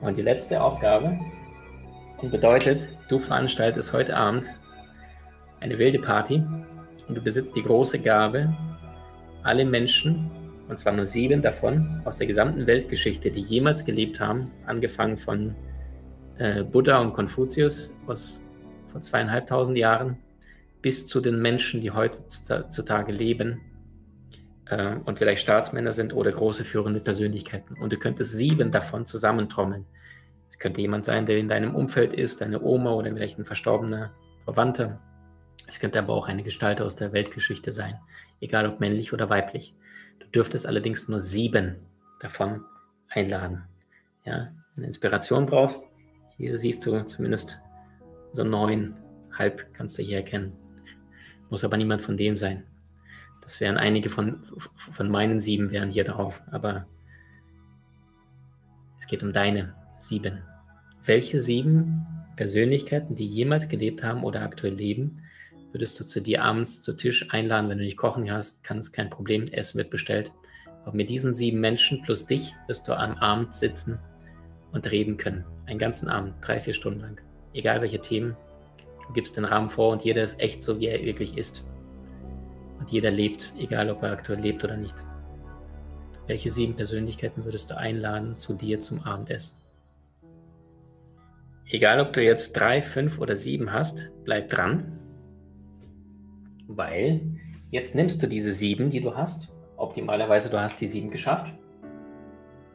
Und 0.00 0.16
die 0.16 0.22
letzte 0.22 0.60
Aufgabe 0.60 1.18
bedeutet, 2.22 2.88
du 3.08 3.18
veranstaltest 3.18 3.92
heute 3.92 4.16
Abend 4.16 4.48
eine 5.60 5.78
wilde 5.78 6.00
Party 6.00 6.42
und 7.08 7.14
du 7.14 7.20
besitzt 7.20 7.54
die 7.56 7.62
große 7.62 8.00
Gabe, 8.00 8.52
alle 9.44 9.64
Menschen 9.64 10.30
und 10.68 10.78
zwar 10.78 10.92
nur 10.92 11.06
sieben 11.06 11.42
davon 11.42 12.02
aus 12.04 12.18
der 12.18 12.26
gesamten 12.26 12.66
Weltgeschichte, 12.66 13.30
die 13.30 13.40
jemals 13.40 13.84
gelebt 13.84 14.20
haben, 14.20 14.50
angefangen 14.66 15.16
von 15.16 15.54
äh, 16.38 16.62
Buddha 16.62 16.98
und 16.98 17.12
Konfuzius 17.12 17.96
aus 18.06 18.42
vor 18.90 19.00
zweieinhalbtausend 19.00 19.76
Jahren 19.76 20.18
bis 20.82 21.06
zu 21.06 21.20
den 21.20 21.40
Menschen, 21.40 21.80
die 21.80 21.90
heutzutage 21.90 23.12
leben 23.12 23.60
äh, 24.66 24.96
und 25.04 25.18
vielleicht 25.18 25.42
Staatsmänner 25.42 25.92
sind 25.92 26.14
oder 26.14 26.30
große 26.30 26.64
führende 26.64 27.00
Persönlichkeiten. 27.00 27.76
Und 27.80 27.92
du 27.92 27.98
könntest 27.98 28.32
sieben 28.32 28.70
davon 28.70 29.06
zusammentrommeln. 29.06 29.86
Es 30.48 30.58
könnte 30.58 30.80
jemand 30.80 31.04
sein, 31.04 31.26
der 31.26 31.38
in 31.38 31.48
deinem 31.48 31.74
Umfeld 31.74 32.12
ist, 32.12 32.40
deine 32.40 32.62
Oma 32.62 32.92
oder 32.92 33.12
vielleicht 33.12 33.38
ein 33.38 33.44
verstorbener 33.44 34.12
Verwandter. 34.44 35.00
Es 35.66 35.80
könnte 35.80 35.98
aber 35.98 36.14
auch 36.14 36.28
eine 36.28 36.42
Gestalt 36.42 36.80
aus 36.80 36.96
der 36.96 37.12
Weltgeschichte 37.12 37.72
sein, 37.72 37.98
egal 38.40 38.66
ob 38.66 38.80
männlich 38.80 39.12
oder 39.12 39.28
weiblich. 39.28 39.74
Du 40.20 40.26
dürftest 40.26 40.66
allerdings 40.66 41.08
nur 41.08 41.20
sieben 41.20 41.76
davon 42.20 42.64
einladen. 43.08 43.64
Ja, 44.24 44.52
wenn 44.74 44.82
du 44.82 44.86
Inspiration 44.86 45.46
brauchst, 45.46 45.84
hier 46.36 46.56
siehst 46.58 46.84
du 46.86 47.04
zumindest 47.06 47.58
so 48.32 48.44
neun, 48.44 48.94
halb 49.32 49.72
kannst 49.72 49.98
du 49.98 50.02
hier 50.02 50.18
erkennen. 50.18 50.52
Muss 51.50 51.64
aber 51.64 51.76
niemand 51.76 52.02
von 52.02 52.16
dem 52.16 52.36
sein. 52.36 52.64
Das 53.42 53.60
wären 53.60 53.78
einige 53.78 54.10
von, 54.10 54.44
von 54.58 55.08
meinen 55.08 55.40
sieben 55.40 55.70
wären 55.70 55.90
hier 55.90 56.04
drauf, 56.04 56.42
aber 56.50 56.86
es 58.98 59.06
geht 59.06 59.22
um 59.22 59.32
deine 59.32 59.74
sieben. 59.96 60.42
Welche 61.04 61.40
sieben 61.40 62.06
Persönlichkeiten, 62.36 63.14
die 63.14 63.26
jemals 63.26 63.68
gelebt 63.68 64.02
haben 64.02 64.22
oder 64.22 64.42
aktuell 64.42 64.74
leben, 64.74 65.22
würdest 65.72 65.98
du 66.00 66.04
zu 66.04 66.20
dir 66.20 66.42
abends 66.42 66.80
zu 66.82 66.96
Tisch 66.96 67.26
einladen, 67.30 67.68
wenn 67.68 67.78
du 67.78 67.84
nicht 67.84 67.96
kochen 67.96 68.30
hast, 68.30 68.64
kannst, 68.64 68.92
kein 68.92 69.10
Problem, 69.10 69.48
Essen 69.48 69.78
wird 69.78 69.90
bestellt. 69.90 70.32
Aber 70.84 70.96
mit 70.96 71.10
diesen 71.10 71.34
sieben 71.34 71.60
Menschen 71.60 72.02
plus 72.02 72.26
dich 72.26 72.54
wirst 72.66 72.88
du 72.88 72.98
am 72.98 73.14
Abend 73.18 73.54
sitzen 73.54 73.98
und 74.72 74.90
reden 74.90 75.16
können. 75.16 75.44
Einen 75.66 75.78
ganzen 75.78 76.08
Abend, 76.08 76.34
drei, 76.40 76.60
vier 76.60 76.74
Stunden 76.74 77.00
lang. 77.00 77.20
Egal 77.52 77.82
welche 77.82 78.00
Themen, 78.00 78.36
du 79.06 79.12
gibst 79.12 79.36
den 79.36 79.44
Rahmen 79.44 79.70
vor 79.70 79.92
und 79.92 80.04
jeder 80.04 80.22
ist 80.22 80.40
echt 80.40 80.62
so, 80.62 80.80
wie 80.80 80.86
er 80.86 81.02
wirklich 81.04 81.36
ist. 81.36 81.64
Und 82.78 82.90
jeder 82.90 83.10
lebt, 83.10 83.52
egal 83.58 83.90
ob 83.90 84.02
er 84.02 84.12
aktuell 84.12 84.40
lebt 84.40 84.64
oder 84.64 84.76
nicht. 84.76 84.94
Welche 86.26 86.50
sieben 86.50 86.76
Persönlichkeiten 86.76 87.44
würdest 87.44 87.70
du 87.70 87.76
einladen 87.76 88.36
zu 88.36 88.54
dir 88.54 88.80
zum 88.80 89.02
Abendessen? 89.02 89.56
Egal, 91.70 92.00
ob 92.00 92.14
du 92.14 92.22
jetzt 92.22 92.52
drei, 92.52 92.80
fünf 92.80 93.18
oder 93.18 93.36
sieben 93.36 93.72
hast, 93.72 94.10
bleib 94.24 94.48
dran, 94.48 94.97
weil 96.68 97.20
jetzt 97.70 97.94
nimmst 97.94 98.22
du 98.22 98.28
diese 98.28 98.52
sieben, 98.52 98.90
die 98.90 99.00
du 99.00 99.16
hast. 99.16 99.52
Optimalerweise 99.76 100.50
du 100.50 100.60
hast 100.60 100.80
die 100.80 100.86
sieben 100.86 101.10
geschafft. 101.10 101.52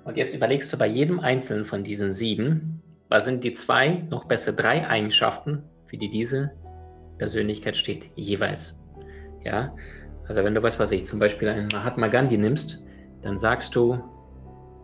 Und 0.04 0.18
jetzt 0.18 0.36
überlegst 0.36 0.74
du 0.74 0.78
bei 0.78 0.88
jedem 0.88 1.20
einzelnen 1.20 1.64
von 1.64 1.84
diesen 1.84 2.12
sieben, 2.12 2.82
was 3.08 3.26
sind 3.26 3.44
die 3.44 3.54
zwei, 3.54 4.06
noch 4.10 4.26
besser 4.26 4.52
drei 4.52 4.88
Eigenschaften, 4.88 5.64
für 5.86 5.98
die 5.98 6.10
diese 6.10 6.52
Persönlichkeit 7.18 7.78
steht, 7.78 8.10
jeweils. 8.16 8.82
Ja, 9.44 9.76
also 10.28 10.44
wenn 10.44 10.56
du 10.56 10.64
was, 10.64 10.80
was 10.80 10.92
ich 10.92 11.06
zum 11.06 11.20
Beispiel 11.20 11.48
einen 11.48 11.68
Mahatma 11.68 12.08
Gandhi 12.08 12.38
nimmst, 12.38 12.82
dann 13.22 13.38
sagst 13.38 13.76
du 13.76 14.00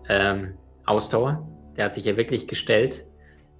ähm, 0.07 0.53
Ausdauer. 0.85 1.47
Der 1.75 1.85
hat 1.85 1.93
sich 1.93 2.05
ja 2.05 2.17
wirklich 2.17 2.47
gestellt 2.47 3.08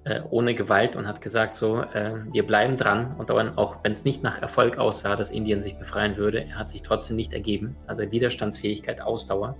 äh, 0.09 0.23
ohne 0.31 0.55
Gewalt 0.55 0.95
und 0.95 1.07
hat 1.07 1.21
gesagt, 1.21 1.53
so, 1.53 1.81
äh, 1.81 2.15
wir 2.31 2.45
bleiben 2.45 2.75
dran 2.75 3.15
und 3.17 3.29
auch 3.29 3.83
wenn 3.83 3.91
es 3.91 4.05
nicht 4.05 4.23
nach 4.23 4.41
Erfolg 4.41 4.79
aussah, 4.79 5.15
dass 5.15 5.29
Indien 5.29 5.61
sich 5.61 5.77
befreien 5.77 6.17
würde, 6.17 6.45
er 6.45 6.57
hat 6.57 6.69
sich 6.69 6.81
trotzdem 6.81 7.15
nicht 7.15 7.31
ergeben. 7.31 7.75
Also 7.85 8.09
Widerstandsfähigkeit, 8.11 9.01
Ausdauer, 9.01 9.55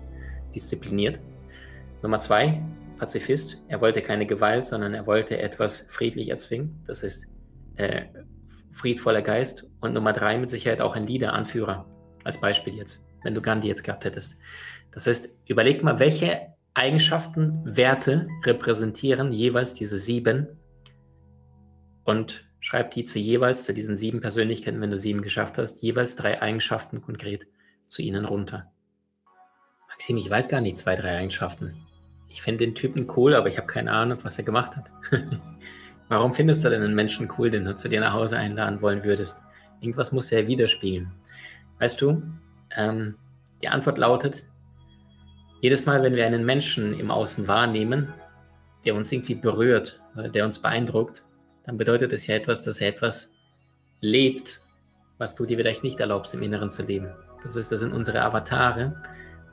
diszipliniert. 0.55 1.19
Nummer 2.01 2.19
zwei, 2.19 2.61
Pazifist. 2.97 3.63
Er 3.67 3.79
wollte 3.79 4.01
keine 4.01 4.25
Gewalt, 4.25 4.65
sondern 4.65 4.95
er 4.95 5.05
wollte 5.05 5.39
etwas 5.39 5.81
friedlich 5.89 6.29
erzwingen. 6.29 6.83
Das 6.87 7.03
ist 7.03 7.27
äh, 7.75 8.05
friedvoller 8.71 9.21
Geist. 9.21 9.67
Und 9.81 9.93
Nummer 9.93 10.13
drei, 10.13 10.37
mit 10.39 10.49
Sicherheit 10.49 10.81
auch 10.81 10.95
ein 10.95 11.05
Leader, 11.05 11.33
Anführer. 11.33 11.85
Als 12.23 12.41
Beispiel 12.41 12.75
jetzt, 12.75 13.05
wenn 13.23 13.35
du 13.35 13.41
Gandhi 13.41 13.67
jetzt 13.67 13.83
gehabt 13.83 14.03
hättest. 14.03 14.39
Das 14.91 15.05
heißt, 15.05 15.29
überleg 15.47 15.83
mal, 15.83 15.99
welche 15.99 16.53
Eigenschaften, 16.79 17.61
Werte 17.65 18.27
repräsentieren 18.45 19.33
jeweils 19.33 19.73
diese 19.73 19.97
sieben 19.97 20.47
und 22.05 22.45
schreib 22.61 22.91
die 22.91 23.03
zu 23.03 23.19
jeweils, 23.19 23.65
zu 23.65 23.73
diesen 23.73 23.97
sieben 23.97 24.21
Persönlichkeiten, 24.21 24.79
wenn 24.79 24.91
du 24.91 24.97
sieben 24.97 25.21
geschafft 25.21 25.57
hast, 25.57 25.83
jeweils 25.83 26.15
drei 26.15 26.41
Eigenschaften 26.41 27.01
konkret 27.01 27.47
zu 27.89 28.01
ihnen 28.01 28.23
runter. 28.23 28.71
Maxim, 29.89 30.15
ich 30.15 30.29
weiß 30.29 30.47
gar 30.47 30.61
nicht 30.61 30.77
zwei, 30.77 30.95
drei 30.95 31.17
Eigenschaften. 31.17 31.75
Ich 32.29 32.41
finde 32.41 32.65
den 32.65 32.75
Typen 32.75 33.07
cool, 33.17 33.33
aber 33.33 33.49
ich 33.49 33.57
habe 33.57 33.67
keine 33.67 33.91
Ahnung, 33.91 34.19
was 34.23 34.37
er 34.37 34.45
gemacht 34.45 34.77
hat. 34.77 34.89
Warum 36.07 36.33
findest 36.33 36.63
du 36.63 36.69
denn 36.69 36.81
einen 36.81 36.95
Menschen 36.95 37.29
cool, 37.37 37.49
den 37.49 37.65
du 37.65 37.75
zu 37.75 37.89
dir 37.89 37.99
nach 37.99 38.13
Hause 38.13 38.37
einladen 38.37 38.81
wollen 38.81 39.03
würdest? 39.03 39.41
Irgendwas 39.81 40.13
muss 40.13 40.31
er 40.31 40.47
widerspiegeln. 40.47 41.11
Weißt 41.79 41.99
du, 42.01 42.23
ähm, 42.75 43.15
die 43.61 43.67
Antwort 43.67 43.97
lautet, 43.97 44.45
jedes 45.61 45.85
Mal, 45.85 46.03
wenn 46.03 46.15
wir 46.15 46.25
einen 46.25 46.45
Menschen 46.45 46.97
im 46.99 47.11
Außen 47.11 47.47
wahrnehmen, 47.47 48.13
der 48.85 48.95
uns 48.95 49.11
irgendwie 49.11 49.35
berührt 49.35 49.99
oder 50.15 50.29
der 50.29 50.45
uns 50.45 50.59
beeindruckt, 50.59 51.23
dann 51.65 51.77
bedeutet 51.77 52.13
es 52.13 52.27
ja 52.27 52.35
etwas, 52.35 52.63
dass 52.63 52.81
er 52.81 52.89
etwas 52.89 53.33
lebt, 54.01 54.61
was 55.17 55.35
du 55.35 55.45
dir 55.45 55.57
vielleicht 55.57 55.83
nicht 55.83 55.99
erlaubst, 55.99 56.33
im 56.33 56.41
Inneren 56.41 56.71
zu 56.71 56.83
leben. 56.83 57.11
Das 57.43 57.55
ist, 57.55 57.71
das 57.71 57.81
sind 57.81 57.93
unsere 57.93 58.21
Avatare, 58.21 59.01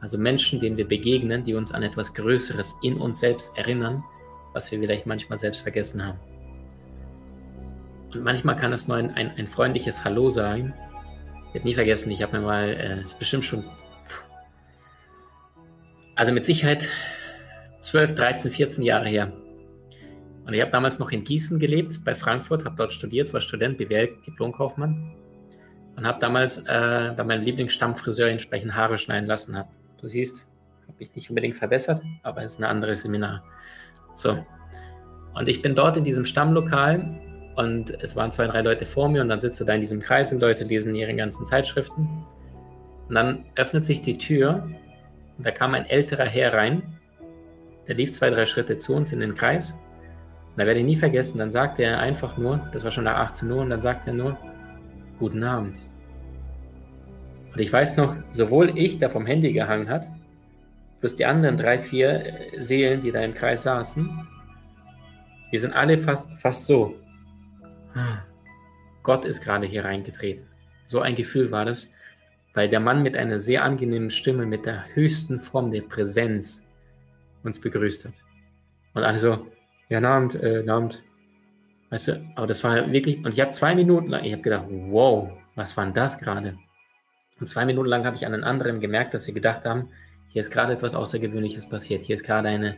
also 0.00 0.18
Menschen, 0.18 0.60
denen 0.60 0.76
wir 0.76 0.86
begegnen, 0.86 1.44
die 1.44 1.54
uns 1.54 1.72
an 1.72 1.82
etwas 1.82 2.14
Größeres 2.14 2.76
in 2.82 2.98
uns 2.98 3.20
selbst 3.20 3.56
erinnern, 3.56 4.04
was 4.52 4.70
wir 4.70 4.78
vielleicht 4.78 5.06
manchmal 5.06 5.38
selbst 5.38 5.62
vergessen 5.62 6.04
haben. 6.04 6.18
Und 8.12 8.22
manchmal 8.22 8.56
kann 8.56 8.72
es 8.72 8.88
nur 8.88 8.96
ein, 8.96 9.10
ein, 9.14 9.32
ein 9.36 9.48
freundliches 9.48 10.04
Hallo 10.04 10.30
sein. 10.30 10.74
Ich 11.48 11.54
werde 11.54 11.66
nie 11.66 11.74
vergessen, 11.74 12.10
ich 12.10 12.22
habe 12.22 12.38
mir 12.38 12.44
mal, 12.44 12.68
äh, 12.70 13.18
bestimmt 13.18 13.44
schon 13.44 13.64
also 16.16 16.32
mit 16.32 16.44
Sicherheit 16.44 16.88
12, 17.80 18.14
13, 18.14 18.50
14 18.50 18.84
Jahre 18.84 19.06
her. 19.06 19.32
Und 20.46 20.54
ich 20.54 20.60
habe 20.60 20.70
damals 20.70 20.98
noch 20.98 21.12
in 21.12 21.24
Gießen 21.24 21.58
gelebt, 21.58 22.04
bei 22.04 22.14
Frankfurt, 22.14 22.64
habe 22.64 22.76
dort 22.76 22.92
studiert, 22.92 23.32
war 23.32 23.40
Student, 23.40 23.78
BWL, 23.78 24.16
Diplomkaufmann. 24.26 25.12
Und 25.96 26.06
habe 26.06 26.18
damals 26.20 26.58
äh, 26.66 27.12
bei 27.16 27.24
meinem 27.24 27.42
Lieblingsstammfriseur 27.42 28.28
entsprechend 28.28 28.74
Haare 28.74 28.98
schneiden 28.98 29.26
lassen. 29.26 29.56
Hab. 29.56 29.68
Du 30.00 30.08
siehst, 30.08 30.46
habe 30.88 30.96
ich 30.98 31.14
nicht 31.14 31.30
unbedingt 31.30 31.56
verbessert, 31.56 32.02
aber 32.22 32.42
es 32.42 32.54
ist 32.54 32.60
ein 32.60 32.64
anderes 32.64 33.02
Seminar. 33.02 33.42
So. 34.14 34.44
Und 35.34 35.48
ich 35.48 35.62
bin 35.62 35.74
dort 35.74 35.96
in 35.96 36.04
diesem 36.04 36.24
Stammlokal 36.24 37.18
und 37.56 37.90
es 38.02 38.14
waren 38.14 38.30
zwei, 38.30 38.46
drei 38.46 38.60
Leute 38.60 38.84
vor 38.86 39.08
mir 39.08 39.22
und 39.22 39.28
dann 39.28 39.40
sitzt 39.40 39.60
du 39.60 39.64
da 39.64 39.74
in 39.74 39.80
diesem 39.80 40.00
Kreis 40.00 40.32
und 40.32 40.40
Leute 40.40 40.64
lesen 40.64 40.94
ihre 40.94 41.14
ganzen 41.14 41.44
Zeitschriften. 41.46 42.24
Und 43.08 43.14
dann 43.14 43.44
öffnet 43.56 43.84
sich 43.84 44.02
die 44.02 44.14
Tür 44.14 44.68
und 45.38 45.46
da 45.46 45.50
kam 45.50 45.74
ein 45.74 45.86
älterer 45.86 46.26
Herr 46.26 46.52
rein, 46.52 46.82
der 47.86 47.94
lief 47.94 48.12
zwei, 48.12 48.30
drei 48.30 48.46
Schritte 48.46 48.78
zu 48.78 48.94
uns 48.94 49.12
in 49.12 49.20
den 49.20 49.34
Kreis. 49.34 49.72
Und 49.72 50.58
da 50.58 50.66
werde 50.66 50.80
ich 50.80 50.86
nie 50.86 50.96
vergessen, 50.96 51.38
dann 51.38 51.50
sagte 51.50 51.84
er 51.84 52.00
einfach 52.00 52.36
nur, 52.36 52.68
das 52.72 52.84
war 52.84 52.90
schon 52.90 53.04
nach 53.04 53.18
18 53.18 53.50
Uhr, 53.50 53.60
und 53.60 53.70
dann 53.70 53.80
sagte 53.80 54.10
er 54.10 54.14
nur, 54.14 54.36
guten 55.18 55.42
Abend. 55.42 55.78
Und 57.52 57.60
ich 57.60 57.72
weiß 57.72 57.96
noch, 57.96 58.16
sowohl 58.30 58.76
ich, 58.78 58.98
der 58.98 59.10
vom 59.10 59.26
Handy 59.26 59.52
gehangen 59.52 59.88
hat, 59.88 60.06
plus 61.00 61.14
die 61.14 61.26
anderen 61.26 61.56
drei, 61.56 61.78
vier 61.78 62.54
äh, 62.54 62.60
Seelen, 62.60 63.00
die 63.00 63.12
da 63.12 63.20
im 63.20 63.34
Kreis 63.34 63.62
saßen, 63.62 64.26
wir 65.50 65.60
sind 65.60 65.72
alle 65.72 65.96
fast, 65.96 66.30
fast 66.38 66.66
so. 66.66 66.96
Gott 69.02 69.24
ist 69.24 69.40
gerade 69.40 69.66
hier 69.66 69.84
reingetreten. 69.84 70.46
So 70.86 71.00
ein 71.00 71.14
Gefühl 71.14 71.50
war 71.50 71.64
das 71.64 71.90
weil 72.56 72.70
der 72.70 72.80
Mann 72.80 73.02
mit 73.02 73.18
einer 73.18 73.38
sehr 73.38 73.62
angenehmen 73.62 74.08
Stimme, 74.08 74.46
mit 74.46 74.64
der 74.64 74.86
höchsten 74.94 75.40
Form 75.40 75.70
der 75.70 75.82
Präsenz 75.82 76.66
uns 77.42 77.60
begrüßt 77.60 78.06
hat. 78.06 78.14
Und 78.94 79.02
alle 79.02 79.18
so, 79.18 79.46
ja, 79.90 80.00
Abend, 80.00 80.36
äh, 80.36 80.66
Abend. 80.66 81.04
Weißt 81.90 82.08
du, 82.08 82.26
aber 82.34 82.46
das 82.46 82.64
war 82.64 82.90
wirklich, 82.90 83.18
und 83.18 83.34
ich 83.34 83.40
habe 83.40 83.50
zwei 83.50 83.74
Minuten 83.74 84.08
lang, 84.08 84.24
ich 84.24 84.32
habe 84.32 84.40
gedacht, 84.40 84.64
wow, 84.70 85.30
was 85.54 85.76
war 85.76 85.84
denn 85.84 85.92
das 85.92 86.18
gerade? 86.18 86.56
Und 87.38 87.46
zwei 87.46 87.66
Minuten 87.66 87.88
lang 87.88 88.06
habe 88.06 88.16
ich 88.16 88.24
an 88.24 88.32
den 88.32 88.42
anderen 88.42 88.80
gemerkt, 88.80 89.12
dass 89.12 89.24
sie 89.24 89.34
gedacht 89.34 89.66
haben, 89.66 89.90
hier 90.28 90.40
ist 90.40 90.50
gerade 90.50 90.72
etwas 90.72 90.94
Außergewöhnliches 90.94 91.68
passiert, 91.68 92.04
hier 92.04 92.14
ist 92.14 92.24
gerade 92.24 92.48
eine, 92.48 92.74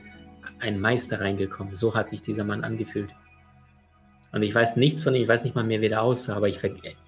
ein 0.59 0.81
Meister 0.81 1.21
reingekommen. 1.21 1.77
So 1.77 1.95
hat 1.95 2.09
sich 2.09 2.21
dieser 2.21 2.43
Mann 2.43 2.65
angefühlt. 2.65 3.15
Und 4.33 4.43
ich 4.43 4.53
weiß 4.53 4.75
nichts 4.75 5.05
von 5.05 5.15
ihm, 5.15 5.23
ich 5.23 5.29
weiß 5.29 5.45
nicht 5.45 5.55
mal 5.55 5.63
mehr, 5.63 5.81
wie 5.81 5.89
der 5.89 6.03
aussah, 6.03 6.35
aber 6.35 6.49
ich 6.49 6.59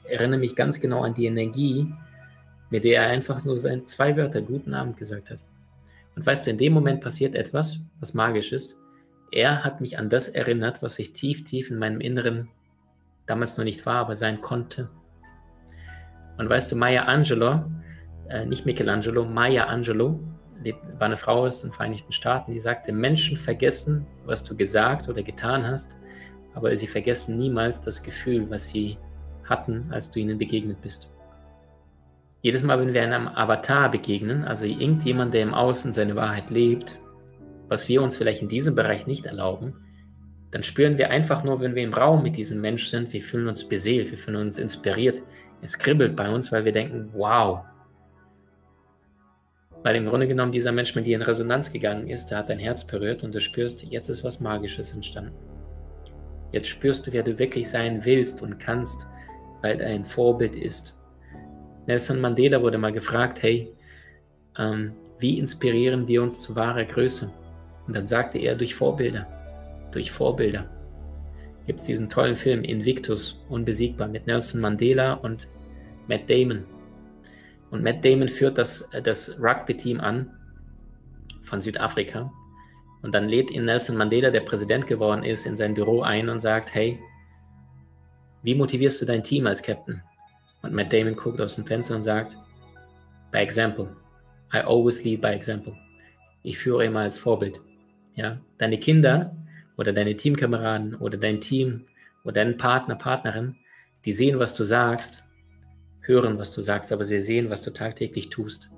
erinnere 0.04 0.38
mich 0.38 0.54
ganz 0.54 0.80
genau 0.80 1.02
an 1.02 1.14
die 1.14 1.26
Energie, 1.26 1.92
mit 2.70 2.84
der 2.84 3.02
er 3.02 3.08
einfach 3.10 3.44
nur 3.44 3.58
seine 3.58 3.84
zwei 3.84 4.16
Wörter 4.16 4.42
Guten 4.42 4.74
Abend 4.74 4.96
gesagt 4.96 5.30
hat. 5.30 5.42
Und 6.16 6.24
weißt 6.24 6.46
du, 6.46 6.50
in 6.50 6.58
dem 6.58 6.72
Moment 6.72 7.00
passiert 7.00 7.34
etwas, 7.34 7.78
was 7.98 8.14
magisch 8.14 8.52
ist. 8.52 8.78
Er 9.32 9.64
hat 9.64 9.80
mich 9.80 9.98
an 9.98 10.10
das 10.10 10.28
erinnert, 10.28 10.82
was 10.82 10.98
ich 10.98 11.12
tief, 11.12 11.44
tief 11.44 11.70
in 11.70 11.78
meinem 11.78 12.00
Inneren 12.00 12.48
damals 13.26 13.56
noch 13.58 13.64
nicht 13.64 13.86
war, 13.86 13.96
aber 13.96 14.16
sein 14.16 14.40
konnte. 14.40 14.88
Und 16.36 16.48
weißt 16.48 16.72
du, 16.72 16.76
Maya 16.76 17.04
Angelou, 17.04 17.64
äh, 18.28 18.44
nicht 18.46 18.66
Michelangelo, 18.66 19.24
Maya 19.24 19.64
Angelou, 19.64 20.20
die 20.64 20.74
war 20.98 21.06
eine 21.06 21.16
Frau 21.16 21.46
aus 21.46 21.62
den 21.62 21.72
Vereinigten 21.72 22.12
Staaten, 22.12 22.52
die 22.52 22.60
sagte, 22.60 22.92
Menschen 22.92 23.36
vergessen, 23.36 24.06
was 24.24 24.44
du 24.44 24.56
gesagt 24.56 25.08
oder 25.08 25.22
getan 25.22 25.66
hast, 25.66 25.98
aber 26.54 26.76
sie 26.76 26.86
vergessen 26.86 27.38
niemals 27.38 27.80
das 27.80 28.02
Gefühl, 28.02 28.50
was 28.50 28.68
sie 28.68 28.98
hatten, 29.44 29.86
als 29.90 30.10
du 30.10 30.20
ihnen 30.20 30.38
begegnet 30.38 30.80
bist. 30.82 31.10
Jedes 32.42 32.62
Mal, 32.62 32.80
wenn 32.80 32.94
wir 32.94 33.02
einem 33.02 33.28
Avatar 33.28 33.90
begegnen, 33.90 34.44
also 34.44 34.64
irgendjemand, 34.64 35.34
der 35.34 35.42
im 35.42 35.52
Außen 35.52 35.92
seine 35.92 36.16
Wahrheit 36.16 36.50
lebt, 36.50 36.98
was 37.68 37.88
wir 37.88 38.02
uns 38.02 38.16
vielleicht 38.16 38.40
in 38.40 38.48
diesem 38.48 38.74
Bereich 38.74 39.06
nicht 39.06 39.26
erlauben, 39.26 39.74
dann 40.50 40.62
spüren 40.62 40.98
wir 40.98 41.10
einfach 41.10 41.44
nur, 41.44 41.60
wenn 41.60 41.74
wir 41.74 41.84
im 41.84 41.94
Raum 41.94 42.22
mit 42.22 42.36
diesem 42.36 42.60
Mensch 42.60 42.88
sind, 42.88 43.12
wir 43.12 43.22
fühlen 43.22 43.46
uns 43.46 43.68
beseelt, 43.68 44.10
wir 44.10 44.18
fühlen 44.18 44.38
uns 44.38 44.58
inspiriert. 44.58 45.22
Es 45.60 45.78
kribbelt 45.78 46.16
bei 46.16 46.28
uns, 46.28 46.50
weil 46.50 46.64
wir 46.64 46.72
denken, 46.72 47.10
wow. 47.12 47.60
Weil 49.82 49.96
im 49.96 50.06
Grunde 50.06 50.26
genommen 50.26 50.50
dieser 50.50 50.72
Mensch 50.72 50.94
mit 50.94 51.06
dir 51.06 51.16
in 51.16 51.22
Resonanz 51.22 51.72
gegangen 51.72 52.08
ist, 52.08 52.28
der 52.28 52.38
hat 52.38 52.48
dein 52.48 52.58
Herz 52.58 52.86
berührt 52.86 53.22
und 53.22 53.34
du 53.34 53.40
spürst, 53.40 53.84
jetzt 53.84 54.08
ist 54.08 54.24
was 54.24 54.40
Magisches 54.40 54.92
entstanden. 54.92 55.34
Jetzt 56.52 56.68
spürst 56.68 57.06
du, 57.06 57.12
wer 57.12 57.22
du 57.22 57.38
wirklich 57.38 57.68
sein 57.68 58.04
willst 58.04 58.42
und 58.42 58.58
kannst, 58.58 59.06
weil 59.62 59.80
er 59.80 59.90
ein 59.90 60.04
Vorbild 60.04 60.56
ist. 60.56 60.96
Nelson 61.86 62.20
Mandela 62.20 62.62
wurde 62.62 62.78
mal 62.78 62.92
gefragt, 62.92 63.42
hey, 63.42 63.72
ähm, 64.58 64.92
wie 65.18 65.38
inspirieren 65.38 66.06
wir 66.08 66.22
uns 66.22 66.40
zu 66.40 66.54
wahrer 66.56 66.84
Größe? 66.84 67.32
Und 67.86 67.96
dann 67.96 68.06
sagte 68.06 68.38
er 68.38 68.54
durch 68.54 68.74
Vorbilder 68.74 69.26
durch 69.92 70.10
Vorbilder. 70.10 70.68
Gibt 71.66 71.80
es 71.80 71.86
diesen 71.86 72.08
tollen 72.08 72.36
Film 72.36 72.64
Invictus, 72.64 73.42
Unbesiegbar, 73.48 74.08
mit 74.08 74.26
Nelson 74.26 74.60
Mandela 74.60 75.14
und 75.14 75.48
Matt 76.08 76.28
Damon. 76.28 76.64
Und 77.70 77.82
Matt 77.82 78.04
Damon 78.04 78.28
führt 78.28 78.58
das, 78.58 78.82
äh, 78.92 79.02
das 79.02 79.36
Rugby-Team 79.40 80.00
an 80.00 80.30
von 81.42 81.60
Südafrika. 81.60 82.32
Und 83.02 83.14
dann 83.14 83.28
lädt 83.28 83.50
ihn 83.50 83.64
Nelson 83.64 83.96
Mandela, 83.96 84.30
der 84.30 84.40
Präsident 84.40 84.86
geworden 84.86 85.22
ist, 85.22 85.46
in 85.46 85.56
sein 85.56 85.74
Büro 85.74 86.02
ein 86.02 86.28
und 86.28 86.40
sagt, 86.40 86.74
hey, 86.74 86.98
wie 88.42 88.54
motivierst 88.54 89.00
du 89.00 89.06
dein 89.06 89.22
Team 89.22 89.46
als 89.46 89.62
Captain? 89.62 90.02
Und 90.62 90.74
Matt 90.74 90.92
Damon 90.92 91.16
guckt 91.16 91.40
aus 91.40 91.56
dem 91.56 91.66
Fenster 91.66 91.94
und 91.96 92.02
sagt, 92.02 92.36
by 93.32 93.38
example. 93.38 93.96
I 94.52 94.58
always 94.58 95.04
lead 95.04 95.20
by 95.20 95.28
example. 95.28 95.74
Ich 96.42 96.58
führe 96.58 96.84
immer 96.84 97.00
als 97.00 97.18
Vorbild. 97.18 97.60
Ja, 98.14 98.40
deine 98.58 98.78
Kinder 98.78 99.34
oder 99.76 99.92
deine 99.92 100.16
Teamkameraden 100.16 100.96
oder 100.96 101.16
dein 101.16 101.40
Team 101.40 101.86
oder 102.24 102.44
dein 102.44 102.56
Partner, 102.56 102.96
Partnerin, 102.96 103.56
die 104.04 104.12
sehen, 104.12 104.38
was 104.38 104.54
du 104.54 104.64
sagst, 104.64 105.24
hören, 106.00 106.38
was 106.38 106.52
du 106.52 106.60
sagst, 106.60 106.92
aber 106.92 107.04
sie 107.04 107.20
sehen, 107.20 107.50
was 107.50 107.62
du 107.62 107.72
tagtäglich 107.72 108.30
tust. 108.30 108.70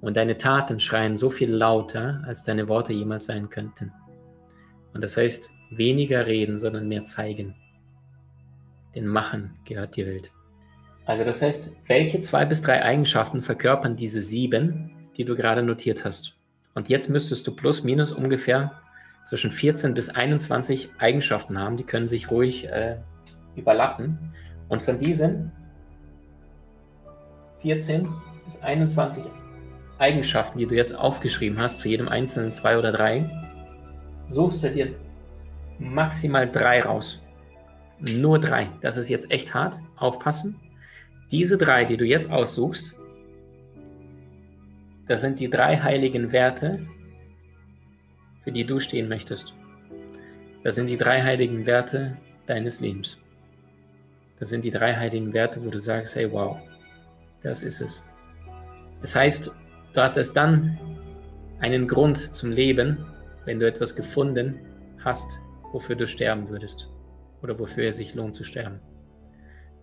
Und 0.00 0.16
deine 0.16 0.38
Taten 0.38 0.80
schreien 0.80 1.16
so 1.16 1.30
viel 1.30 1.50
lauter, 1.50 2.22
als 2.26 2.44
deine 2.44 2.68
Worte 2.68 2.92
jemals 2.92 3.26
sein 3.26 3.50
könnten. 3.50 3.92
Und 4.94 5.02
das 5.02 5.16
heißt, 5.16 5.50
weniger 5.70 6.26
reden, 6.26 6.58
sondern 6.58 6.88
mehr 6.88 7.04
zeigen. 7.04 7.54
Denn 8.94 9.06
Machen 9.06 9.56
gehört 9.64 9.96
die 9.96 10.06
Welt. 10.06 10.32
Also 11.10 11.24
das 11.24 11.42
heißt, 11.42 11.76
welche 11.88 12.20
zwei 12.20 12.44
bis 12.44 12.62
drei 12.62 12.84
Eigenschaften 12.84 13.42
verkörpern 13.42 13.96
diese 13.96 14.20
sieben, 14.20 14.92
die 15.16 15.24
du 15.24 15.34
gerade 15.34 15.64
notiert 15.64 16.04
hast? 16.04 16.38
Und 16.76 16.88
jetzt 16.88 17.10
müsstest 17.10 17.44
du 17.48 17.56
plus 17.56 17.82
minus 17.82 18.12
ungefähr 18.12 18.80
zwischen 19.24 19.50
14 19.50 19.92
bis 19.92 20.10
21 20.10 20.88
Eigenschaften 20.98 21.58
haben. 21.58 21.76
Die 21.76 21.82
können 21.82 22.06
sich 22.06 22.30
ruhig 22.30 22.68
äh, 22.68 22.98
überlappen. 23.56 24.32
Und 24.68 24.82
von 24.82 24.98
diesen 24.98 25.50
14 27.62 28.08
bis 28.44 28.62
21 28.62 29.24
Eigenschaften, 29.98 30.60
die 30.60 30.66
du 30.66 30.76
jetzt 30.76 30.96
aufgeschrieben 30.96 31.58
hast, 31.58 31.80
zu 31.80 31.88
jedem 31.88 32.08
einzelnen 32.08 32.52
zwei 32.52 32.78
oder 32.78 32.92
drei, 32.92 33.28
suchst 34.28 34.62
du 34.62 34.70
dir 34.70 34.94
maximal 35.80 36.48
drei 36.48 36.82
raus. 36.82 37.20
Nur 37.98 38.38
drei. 38.38 38.68
Das 38.80 38.96
ist 38.96 39.08
jetzt 39.08 39.32
echt 39.32 39.52
hart. 39.52 39.80
Aufpassen. 39.96 40.69
Diese 41.30 41.56
drei, 41.58 41.84
die 41.84 41.96
du 41.96 42.04
jetzt 42.04 42.30
aussuchst, 42.30 42.96
das 45.06 45.20
sind 45.20 45.40
die 45.40 45.50
drei 45.50 45.76
heiligen 45.76 46.32
Werte, 46.32 46.86
für 48.42 48.52
die 48.52 48.64
du 48.64 48.80
stehen 48.80 49.08
möchtest. 49.08 49.54
Das 50.62 50.74
sind 50.74 50.88
die 50.88 50.96
drei 50.96 51.22
heiligen 51.22 51.66
Werte 51.66 52.16
deines 52.46 52.80
Lebens. 52.80 53.18
Das 54.38 54.48
sind 54.48 54.64
die 54.64 54.70
drei 54.70 54.96
heiligen 54.96 55.32
Werte, 55.32 55.64
wo 55.64 55.70
du 55.70 55.78
sagst, 55.78 56.16
hey, 56.16 56.30
wow, 56.32 56.56
das 57.42 57.62
ist 57.62 57.80
es. 57.80 58.04
Es 59.02 59.14
heißt, 59.14 59.54
du 59.92 60.00
hast 60.00 60.16
erst 60.16 60.36
dann 60.36 60.78
einen 61.60 61.86
Grund 61.86 62.34
zum 62.34 62.50
Leben, 62.50 63.04
wenn 63.44 63.60
du 63.60 63.66
etwas 63.66 63.94
gefunden 63.94 64.58
hast, 65.04 65.38
wofür 65.72 65.96
du 65.96 66.06
sterben 66.06 66.48
würdest 66.48 66.88
oder 67.42 67.58
wofür 67.58 67.88
es 67.88 67.98
sich 67.98 68.14
lohnt 68.14 68.34
zu 68.34 68.44
sterben. 68.44 68.80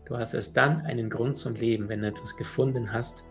Du 0.08 0.18
hast 0.18 0.34
erst 0.34 0.56
dann 0.56 0.86
einen 0.86 1.10
Grund 1.10 1.36
zum 1.36 1.56
Leben, 1.56 1.90
wenn 1.90 2.02
du 2.02 2.08
etwas 2.08 2.38
gefunden 2.38 2.94
hast, 2.94 3.26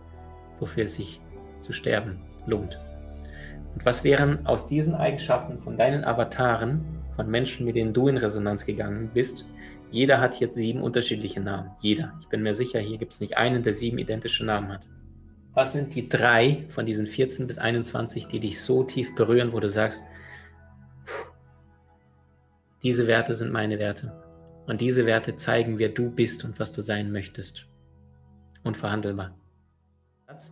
wofür 0.61 0.85
es 0.85 0.97
sich 0.97 1.23
zu 1.59 1.73
sterben 1.73 2.19
lohnt. 2.47 2.79
Und 3.75 3.87
was 3.87 4.05
wären 4.05 4.47
aus 4.47 4.67
diesen 4.67 4.95
Eigenschaften 4.95 5.59
von 5.59 5.79
deinen 5.79 6.05
Avataren, 6.05 6.85
von 7.15 7.31
Menschen, 7.31 7.65
mit 7.65 7.77
denen 7.77 7.95
du 7.95 8.09
in 8.09 8.19
Resonanz 8.19 8.67
gegangen 8.67 9.11
bist, 9.15 9.49
jeder 9.91 10.21
hat 10.21 10.39
jetzt 10.39 10.57
sieben 10.57 10.83
unterschiedliche 10.83 11.41
Namen. 11.41 11.71
Jeder. 11.81 12.12
Ich 12.21 12.29
bin 12.29 12.43
mir 12.43 12.55
sicher, 12.55 12.79
hier 12.79 12.99
gibt 12.99 13.15
es 13.15 13.23
nicht 13.23 13.39
einen, 13.39 13.62
der 13.62 13.73
sieben 13.73 13.97
identische 13.97 14.45
Namen 14.45 14.71
hat. 14.71 14.87
Was 15.55 15.73
sind 15.73 15.95
die 15.95 16.11
drei 16.11 16.67
von 16.69 16.85
diesen 16.85 17.07
14 17.07 17.47
bis 17.47 17.57
21, 17.57 18.29
die 18.29 18.41
dich 18.41 18.61
so 18.61 18.83
tief 18.83 19.15
berühren, 19.15 19.55
wo 19.55 19.61
du 19.61 19.71
sagst, 19.71 20.03
diese 22.83 23.07
Werte 23.07 23.35
sind 23.35 23.51
meine 23.51 23.79
Werte. 23.79 24.26
Und 24.67 24.81
diese 24.81 25.07
Werte 25.07 25.37
zeigen, 25.37 25.79
wer 25.79 25.89
du 25.89 26.11
bist 26.11 26.45
und 26.45 26.59
was 26.59 26.73
du 26.73 26.83
sein 26.83 27.13
möchtest. 27.13 27.67
Unverhandelbar. 28.65 29.37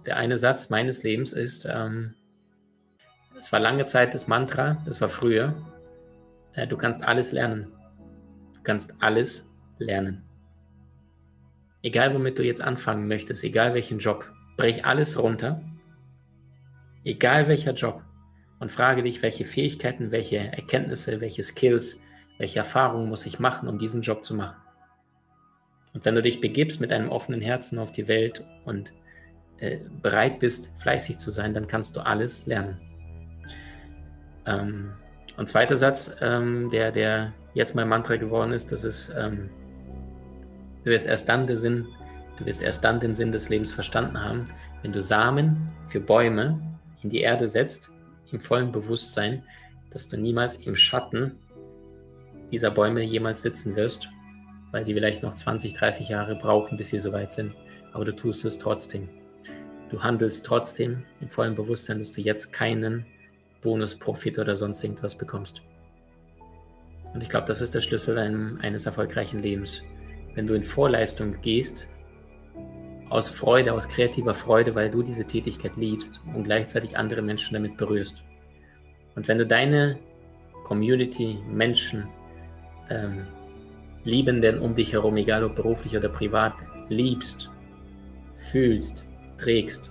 Der 0.07 0.16
eine 0.16 0.38
Satz 0.38 0.70
meines 0.70 1.03
Lebens 1.03 1.33
ist, 1.33 1.66
ähm, 1.68 2.14
es 3.37 3.53
war 3.53 3.59
lange 3.59 3.85
Zeit 3.85 4.14
das 4.14 4.29
Mantra, 4.29 4.81
das 4.87 5.00
war 5.00 5.09
früher. 5.09 5.55
Äh, 6.53 6.68
du 6.68 6.77
kannst 6.77 7.03
alles 7.03 7.33
lernen. 7.33 7.66
Du 8.55 8.62
kannst 8.62 8.94
alles 9.00 9.53
lernen. 9.79 10.22
Egal 11.83 12.14
womit 12.14 12.38
du 12.38 12.44
jetzt 12.44 12.62
anfangen 12.62 13.09
möchtest, 13.09 13.42
egal 13.44 13.74
welchen 13.74 13.98
Job, 13.98 14.31
brech 14.57 14.87
alles 14.87 15.18
runter. 15.18 15.61
Egal 17.03 17.48
welcher 17.48 17.74
Job. 17.74 18.03
Und 18.61 18.72
frage 18.72 19.03
dich, 19.03 19.20
welche 19.20 19.44
Fähigkeiten, 19.44 20.12
welche 20.12 20.38
Erkenntnisse, 20.38 21.20
welche 21.20 21.42
Skills, 21.42 22.00
welche 22.38 22.58
Erfahrungen 22.58 23.08
muss 23.08 23.26
ich 23.26 23.38
machen, 23.38 23.68
um 23.68 23.78
diesen 23.78 24.02
Job 24.02 24.24
zu 24.24 24.34
machen. 24.34 24.56
Und 25.92 26.04
wenn 26.04 26.14
du 26.14 26.22
dich 26.22 26.40
begibst 26.40 26.80
mit 26.80 26.92
einem 26.92 27.10
offenen 27.10 27.40
Herzen 27.40 27.78
auf 27.78 27.92
die 27.92 28.08
Welt 28.08 28.44
und 28.64 28.92
äh, 29.58 29.78
bereit 30.02 30.40
bist, 30.40 30.72
fleißig 30.78 31.18
zu 31.18 31.30
sein, 31.30 31.54
dann 31.54 31.68
kannst 31.68 31.96
du 31.96 32.00
alles 32.00 32.46
lernen. 32.46 32.80
Ähm, 34.46 34.92
und 35.36 35.48
zweiter 35.48 35.76
Satz, 35.76 36.14
ähm, 36.20 36.68
der, 36.70 36.90
der 36.90 37.32
jetzt 37.54 37.74
mein 37.74 37.88
Mantra 37.88 38.16
geworden 38.16 38.52
ist, 38.52 38.72
das 38.72 38.82
ist, 38.82 39.12
ähm, 39.16 39.48
du 40.84 40.90
wirst 40.90 41.06
erst 41.06 41.28
dann 41.28 41.46
den 41.46 41.56
Sinn, 41.56 41.86
du 42.38 42.46
wirst 42.46 42.62
erst 42.62 42.84
dann 42.84 42.98
den 42.98 43.14
Sinn 43.14 43.30
des 43.30 43.48
Lebens 43.48 43.70
verstanden 43.72 44.20
haben, 44.20 44.50
wenn 44.82 44.92
du 44.92 45.00
Samen 45.00 45.70
für 45.88 46.00
Bäume 46.00 46.60
in 47.02 47.10
die 47.10 47.20
Erde 47.20 47.48
setzt, 47.48 47.92
im 48.32 48.40
vollen 48.40 48.72
Bewusstsein, 48.72 49.44
dass 49.92 50.08
du 50.08 50.16
niemals 50.16 50.56
im 50.56 50.74
Schatten 50.74 51.38
dieser 52.54 52.70
Bäume 52.70 53.02
jemals 53.02 53.42
sitzen 53.42 53.74
wirst, 53.74 54.08
weil 54.70 54.84
die 54.84 54.94
vielleicht 54.94 55.24
noch 55.24 55.34
20, 55.34 55.74
30 55.74 56.08
Jahre 56.08 56.36
brauchen, 56.36 56.78
bis 56.78 56.90
sie 56.90 57.00
soweit 57.00 57.32
sind. 57.32 57.56
Aber 57.92 58.04
du 58.04 58.14
tust 58.14 58.44
es 58.44 58.58
trotzdem. 58.58 59.08
Du 59.90 60.00
handelst 60.00 60.46
trotzdem 60.46 61.02
im 61.20 61.28
vollen 61.28 61.56
Bewusstsein, 61.56 61.98
dass 61.98 62.12
du 62.12 62.20
jetzt 62.20 62.52
keinen 62.52 63.06
Bonus, 63.60 63.96
Profit 63.96 64.38
oder 64.38 64.54
sonst 64.54 64.84
irgendwas 64.84 65.18
bekommst. 65.18 65.62
Und 67.12 67.22
ich 67.22 67.28
glaube, 67.28 67.48
das 67.48 67.60
ist 67.60 67.74
der 67.74 67.80
Schlüssel 67.80 68.16
eines 68.18 68.86
erfolgreichen 68.86 69.40
Lebens. 69.40 69.82
Wenn 70.36 70.46
du 70.46 70.54
in 70.54 70.62
Vorleistung 70.62 71.40
gehst, 71.42 71.88
aus 73.10 73.28
Freude, 73.28 73.72
aus 73.72 73.88
kreativer 73.88 74.34
Freude, 74.34 74.76
weil 74.76 74.90
du 74.90 75.02
diese 75.02 75.24
Tätigkeit 75.24 75.76
liebst 75.76 76.20
und 76.34 76.44
gleichzeitig 76.44 76.96
andere 76.96 77.22
Menschen 77.22 77.54
damit 77.54 77.76
berührst. 77.76 78.22
Und 79.16 79.26
wenn 79.26 79.38
du 79.38 79.46
deine 79.46 79.98
Community, 80.64 81.38
Menschen, 81.48 82.08
ähm, 82.90 83.26
Liebenden 84.04 84.58
um 84.58 84.74
dich 84.74 84.92
herum, 84.92 85.16
egal 85.16 85.44
ob 85.44 85.56
beruflich 85.56 85.96
oder 85.96 86.08
privat, 86.08 86.54
liebst, 86.88 87.50
fühlst, 88.50 89.04
trägst, 89.38 89.90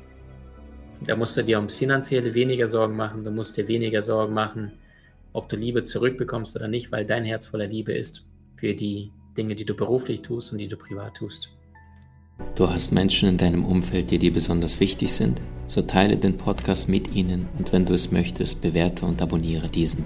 da 1.06 1.16
musst 1.16 1.36
du 1.36 1.44
dir 1.44 1.58
ums 1.58 1.74
Finanzielle 1.74 2.34
weniger 2.34 2.68
Sorgen 2.68 2.96
machen, 2.96 3.24
du 3.24 3.32
musst 3.32 3.58
dir 3.58 3.68
weniger 3.68 4.02
Sorgen 4.02 4.34
machen, 4.34 4.74
ob 5.34 5.50
du 5.50 5.56
Liebe 5.56 5.84
zurückbekommst 5.84 6.56
oder 6.56 6.68
nicht, 6.68 6.92
weil 6.92 7.06
dein 7.06 7.26
Herz 7.26 7.48
voller 7.48 7.68
Liebe 7.68 7.94
ist 7.94 8.24
für 8.56 8.74
die 8.74 9.12
Dinge, 9.36 9.56
die 9.56 9.66
du 9.66 9.74
beruflich 9.74 10.22
tust 10.22 10.52
und 10.52 10.60
die 10.60 10.68
du 10.68 10.78
privat 10.78 11.16
tust. 11.16 11.50
Du 12.56 12.70
hast 12.70 12.92
Menschen 12.92 13.30
in 13.30 13.38
deinem 13.38 13.66
Umfeld, 13.66 14.12
die 14.12 14.20
dir 14.20 14.32
besonders 14.32 14.80
wichtig 14.80 15.14
sind? 15.14 15.42
So 15.68 15.82
teile 15.82 16.18
den 16.18 16.38
Podcast 16.38 16.90
mit 16.90 17.16
ihnen 17.16 17.48
und 17.58 17.74
wenn 17.74 17.86
du 17.86 17.94
es 17.94 18.12
möchtest, 18.12 18.62
bewerte 18.62 19.06
und 19.06 19.22
abonniere 19.22 19.70
diesen. 19.70 20.06